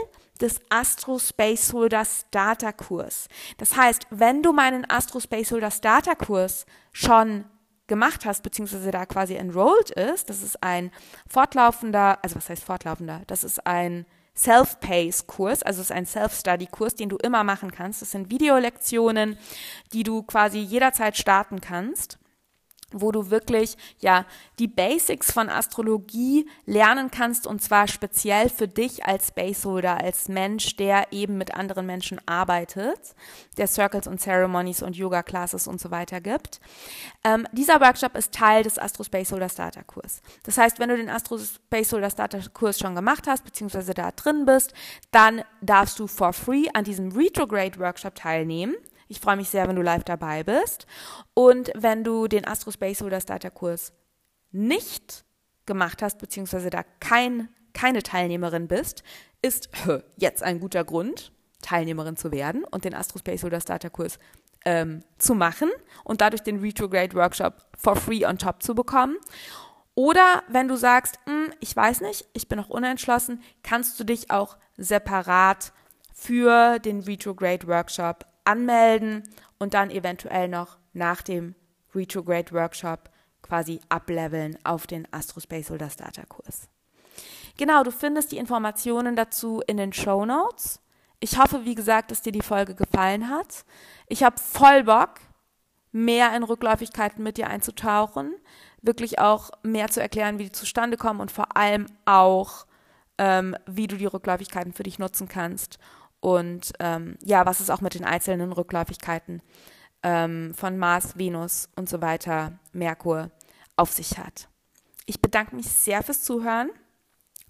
des 0.40 0.61
Astro 0.69 1.19
Space 1.19 1.73
Holder 1.73 2.05
Starter 2.05 2.73
Kurs. 2.73 3.29
Das 3.57 3.77
heißt, 3.77 4.07
wenn 4.11 4.42
du 4.42 4.53
meinen 4.53 4.88
Astro 4.88 5.19
Space 5.21 5.51
Holder 5.51 5.71
Starter 5.71 6.14
Kurs 6.14 6.66
schon 6.92 7.47
gemacht 7.87 8.25
hast, 8.25 8.42
beziehungsweise 8.42 8.90
da 8.90 9.07
quasi 9.07 9.35
enrolled 9.35 9.90
ist, 9.90 10.29
das 10.29 10.42
ist 10.42 10.62
ein 10.62 10.90
fortlaufender, 11.29 12.23
also 12.23 12.37
was 12.37 12.49
heißt 12.49 12.64
fortlaufender? 12.64 13.23
Das 13.27 13.45
ist 13.45 13.66
ein 13.66 14.07
Self-Pace-Kurs, 14.37 15.62
also 15.62 15.81
es 15.81 15.90
ist 15.90 15.96
ein 15.96 16.07
Self-Study-Kurs, 16.07 16.94
den 16.94 17.09
du 17.09 17.16
immer 17.16 17.42
machen 17.42 17.70
kannst. 17.70 18.03
Das 18.03 18.11
sind 18.11 18.31
Videolektionen, 18.31 19.38
die 19.92 20.03
du 20.03 20.22
quasi 20.22 20.59
jederzeit 20.59 21.16
starten 21.16 21.61
kannst 21.61 22.18
wo 22.92 23.11
du 23.11 23.31
wirklich 23.31 23.77
ja 23.99 24.25
die 24.59 24.68
Basics 24.68 25.33
von 25.33 25.49
Astrologie 25.49 26.49
lernen 26.64 27.11
kannst 27.11 27.46
und 27.46 27.61
zwar 27.61 27.88
speziell 27.88 28.49
für 28.49 28.68
dich 28.68 29.05
als 29.05 29.29
Spaceholder, 29.29 30.03
als 30.03 30.29
Mensch, 30.29 30.77
der 30.77 31.12
eben 31.12 31.37
mit 31.37 31.55
anderen 31.55 31.87
Menschen 31.87 32.20
arbeitet, 32.27 33.14
der 33.57 33.66
Circles 33.66 34.07
und 34.07 34.20
Ceremonies 34.20 34.83
und 34.83 34.96
Yoga 34.96 35.22
Classes 35.22 35.66
und 35.66 35.81
so 35.81 35.90
weiter 35.90 36.20
gibt. 36.20 36.61
Ähm, 37.25 37.46
dieser 37.53 37.81
Workshop 37.81 38.16
ist 38.16 38.33
Teil 38.33 38.62
des 38.62 38.79
Astro 38.79 39.05
Spaceholder 39.05 39.49
Starter 39.49 39.83
Kurs. 39.83 40.20
Das 40.44 40.59
heißt, 40.59 40.79
wenn 40.79 40.88
du 40.88 40.96
den 40.96 41.11
Astro 41.11 41.38
Spaceholder 41.38 42.11
Starter 42.11 42.40
Kurs 42.53 42.79
schon 42.79 42.94
gemacht 42.94 43.27
hast 43.27 43.44
beziehungsweise 43.44 43.94
da 43.94 44.12
drin 44.12 44.46
bist, 44.46 44.72
dann 45.11 45.42
darfst 45.61 45.99
du 45.99 46.07
for 46.07 46.33
free 46.33 46.66
an 46.75 46.85
diesem 46.85 47.12
Retrograde 47.12 47.79
Workshop 47.79 48.14
teilnehmen. 48.14 48.77
Ich 49.09 49.21
freue 49.21 49.37
mich 49.37 49.49
sehr, 49.49 49.69
wenn 49.69 49.77
du 49.77 49.83
live 49.83 50.05
dabei 50.05 50.42
bist. 50.42 50.87
Und 51.35 51.71
wenn 51.75 52.05
du 52.05 52.29
den 52.29 52.47
Astro 52.47 52.71
Space 52.71 53.01
Holder 53.01 53.21
Starter 53.21 53.51
Kurs 53.51 53.92
nicht 54.51 55.25
gemacht 55.66 56.03
hast, 56.03 56.19
beziehungsweise 56.19 56.71
da 56.71 56.83
kein, 57.01 57.49
keine 57.73 58.03
Teilnehmerin 58.03 58.69
bist, 58.69 59.03
ist 59.42 59.69
jetzt 60.16 60.42
ein 60.42 60.61
guter 60.61 60.85
Grund, 60.85 61.33
Teilnehmerin 61.62 62.16
zu 62.16 62.33
werden 62.33 62.64
und 62.64 62.85
den 62.85 62.95
Astro 62.95 63.19
Space 63.19 63.42
Holder 63.42 63.61
Starter 63.61 63.90
Kurs 63.90 64.19
ähm, 64.64 65.03
zu 65.19 65.35
machen 65.35 65.71
und 66.05 66.21
dadurch 66.21 66.42
den 66.42 66.61
Retrograde 66.61 67.14
Workshop 67.14 67.66
for 67.77 67.97
free 67.97 68.27
on 68.27 68.38
top 68.38 68.62
zu 68.62 68.75
bekommen. 68.75 69.16
Oder 69.95 70.42
wenn 70.49 70.69
du 70.69 70.77
sagst, 70.77 71.19
hm, 71.25 71.53
ich 71.61 71.75
weiß 71.75 72.03
nicht, 72.03 72.29
ich 72.35 72.49
bin 72.49 72.59
noch 72.59 72.69
unentschlossen, 72.69 73.42
kannst 73.62 73.99
du 73.99 74.05
dich 74.05 74.31
auch 74.31 74.59
separat 74.77 75.73
für 76.12 76.79
den 76.79 77.01
Retrograde 77.01 77.66
Workshop 77.66 78.27
anmelden 78.47 79.25
und 79.59 79.75
dann 79.75 79.91
eventuell 79.91 80.49
noch 80.49 80.79
nach 80.93 81.23
dem 81.23 81.55
Retrograde 81.95 82.53
Workshop 82.53 83.11
quasi 83.43 83.81
ableveln 83.89 84.59
auf 84.65 84.87
den 84.87 85.07
Astrospace 85.13 85.71
oder 85.71 85.91
Starter 85.91 86.27
Kurs. 86.27 86.69
Genau, 87.57 87.83
du 87.83 87.91
findest 87.91 88.33
die 88.33 88.39
Informationen 88.39 89.17
dazu 89.17 89.63
in 89.67 89.77
den 89.77 89.93
Show 89.93 90.27
Notes. 90.27 90.81
Ich 91.21 91.39
hoffe, 91.39 91.65
wie 91.65 91.75
gesagt, 91.75 92.11
dass 92.11 92.23
dir 92.23 92.33
die 92.33 92.43
Folge 92.43 92.75
gefallen 92.75 93.31
hat. 93.31 93.65
Ich 94.09 94.23
habe 94.23 94.39
voll 94.39 94.85
Bock, 94.85 95.15
mehr 95.93 96.37
in 96.37 96.43
Rückläufigkeiten 96.43 97.23
mit 97.23 97.39
dir 97.39 97.49
einzutauchen, 97.49 98.35
wirklich 98.83 99.19
auch 99.19 99.51
mehr 99.63 99.89
zu 99.89 100.03
erklären, 100.03 100.39
wie 100.39 100.45
die 100.45 100.53
zustande 100.53 100.99
kommen 100.99 101.21
und 101.21 101.33
vor 101.33 101.57
allem 101.57 101.87
auch, 102.05 102.67
ähm, 103.17 103.57
wie 103.67 103.87
du 103.87 103.97
die 103.97 104.05
Rückläufigkeiten 104.05 104.75
für 104.75 104.83
dich 104.83 104.99
nutzen 104.99 105.29
kannst 105.29 105.79
und 106.27 106.73
ähm, 106.81 107.17
ja, 107.23 107.47
was 107.47 107.61
es 107.61 107.71
auch 107.71 107.81
mit 107.81 107.95
den 107.95 108.05
einzelnen 108.05 108.51
Rückläufigkeiten 108.51 109.43
ähm, 110.03 110.55
von 110.55 110.77
Mars, 110.77 111.17
Venus 111.17 111.69
und 111.77 111.89
so 111.89 112.01
weiter, 112.01 112.59
Merkur 112.73 113.31
auf 113.77 113.93
sich 113.93 114.19
hat. 114.19 114.49
Ich 115.05 115.23
bedanke 115.23 115.55
mich 115.55 115.69
sehr 115.69 116.03
fürs 116.03 116.25
Zuhören. 116.25 116.71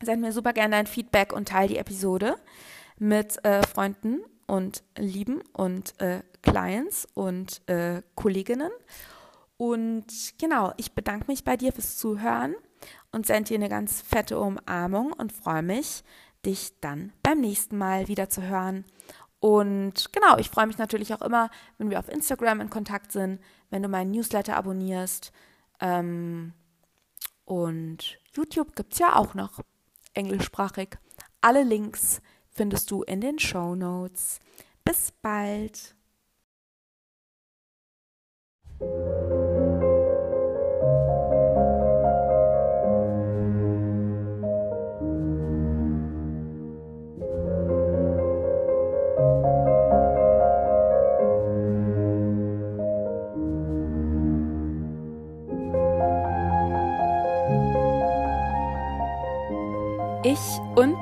Send 0.02 0.20
mir 0.20 0.30
super 0.30 0.52
gerne 0.52 0.76
dein 0.76 0.86
Feedback 0.86 1.32
und 1.32 1.48
teile 1.48 1.68
die 1.68 1.78
Episode 1.78 2.36
mit 2.98 3.42
äh, 3.46 3.66
Freunden 3.66 4.20
und 4.46 4.82
lieben 4.98 5.40
und 5.54 5.98
äh, 5.98 6.20
Clients 6.42 7.08
und 7.14 7.66
äh, 7.70 8.02
Kolleginnen. 8.14 8.72
Und 9.56 10.34
genau, 10.38 10.74
ich 10.76 10.92
bedanke 10.92 11.28
mich 11.28 11.44
bei 11.44 11.56
dir 11.56 11.72
fürs 11.72 11.96
Zuhören 11.96 12.54
und 13.10 13.24
sende 13.24 13.48
dir 13.48 13.54
eine 13.54 13.70
ganz 13.70 14.02
fette 14.02 14.38
Umarmung 14.38 15.14
und 15.14 15.32
freue 15.32 15.62
mich, 15.62 16.04
dich 16.46 16.80
dann 16.80 17.12
beim 17.22 17.40
nächsten 17.40 17.76
Mal 17.76 18.08
wieder 18.08 18.30
zu 18.30 18.42
hören. 18.42 18.84
Und 19.40 20.12
genau, 20.12 20.38
ich 20.38 20.48
freue 20.48 20.66
mich 20.66 20.78
natürlich 20.78 21.12
auch 21.12 21.20
immer, 21.20 21.50
wenn 21.78 21.90
wir 21.90 21.98
auf 21.98 22.08
Instagram 22.08 22.60
in 22.60 22.70
Kontakt 22.70 23.12
sind, 23.12 23.40
wenn 23.70 23.82
du 23.82 23.88
meinen 23.88 24.12
Newsletter 24.12 24.56
abonnierst. 24.56 25.32
Ähm, 25.80 26.54
und 27.44 28.18
YouTube 28.32 28.74
gibt 28.74 28.94
es 28.94 28.98
ja 28.98 29.16
auch 29.16 29.34
noch 29.34 29.60
englischsprachig. 30.14 30.96
Alle 31.40 31.62
Links 31.62 32.22
findest 32.50 32.90
du 32.90 33.02
in 33.02 33.20
den 33.20 33.38
Show 33.38 33.74
Notes. 33.74 34.40
Bis 34.84 35.12
bald. 35.20 35.94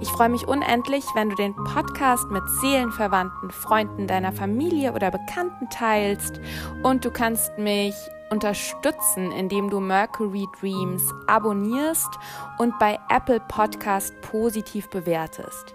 Ich 0.00 0.08
freue 0.08 0.28
mich 0.28 0.48
unendlich, 0.48 1.04
wenn 1.14 1.30
du 1.30 1.36
den 1.36 1.54
Podcast 1.54 2.30
mit 2.30 2.42
Seelenverwandten, 2.60 3.50
Freunden 3.50 4.06
deiner 4.06 4.32
Familie 4.32 4.92
oder 4.92 5.10
Bekannten 5.10 5.68
teilst 5.70 6.40
und 6.82 7.04
du 7.04 7.10
kannst 7.10 7.56
mich 7.58 7.94
unterstützen, 8.30 9.30
indem 9.32 9.70
du 9.70 9.78
Mercury 9.78 10.46
Dreams 10.60 11.12
abonnierst 11.26 12.10
und 12.58 12.78
bei 12.78 12.98
Apple 13.10 13.40
Podcast 13.40 14.14
positiv 14.22 14.88
bewertest. 14.88 15.74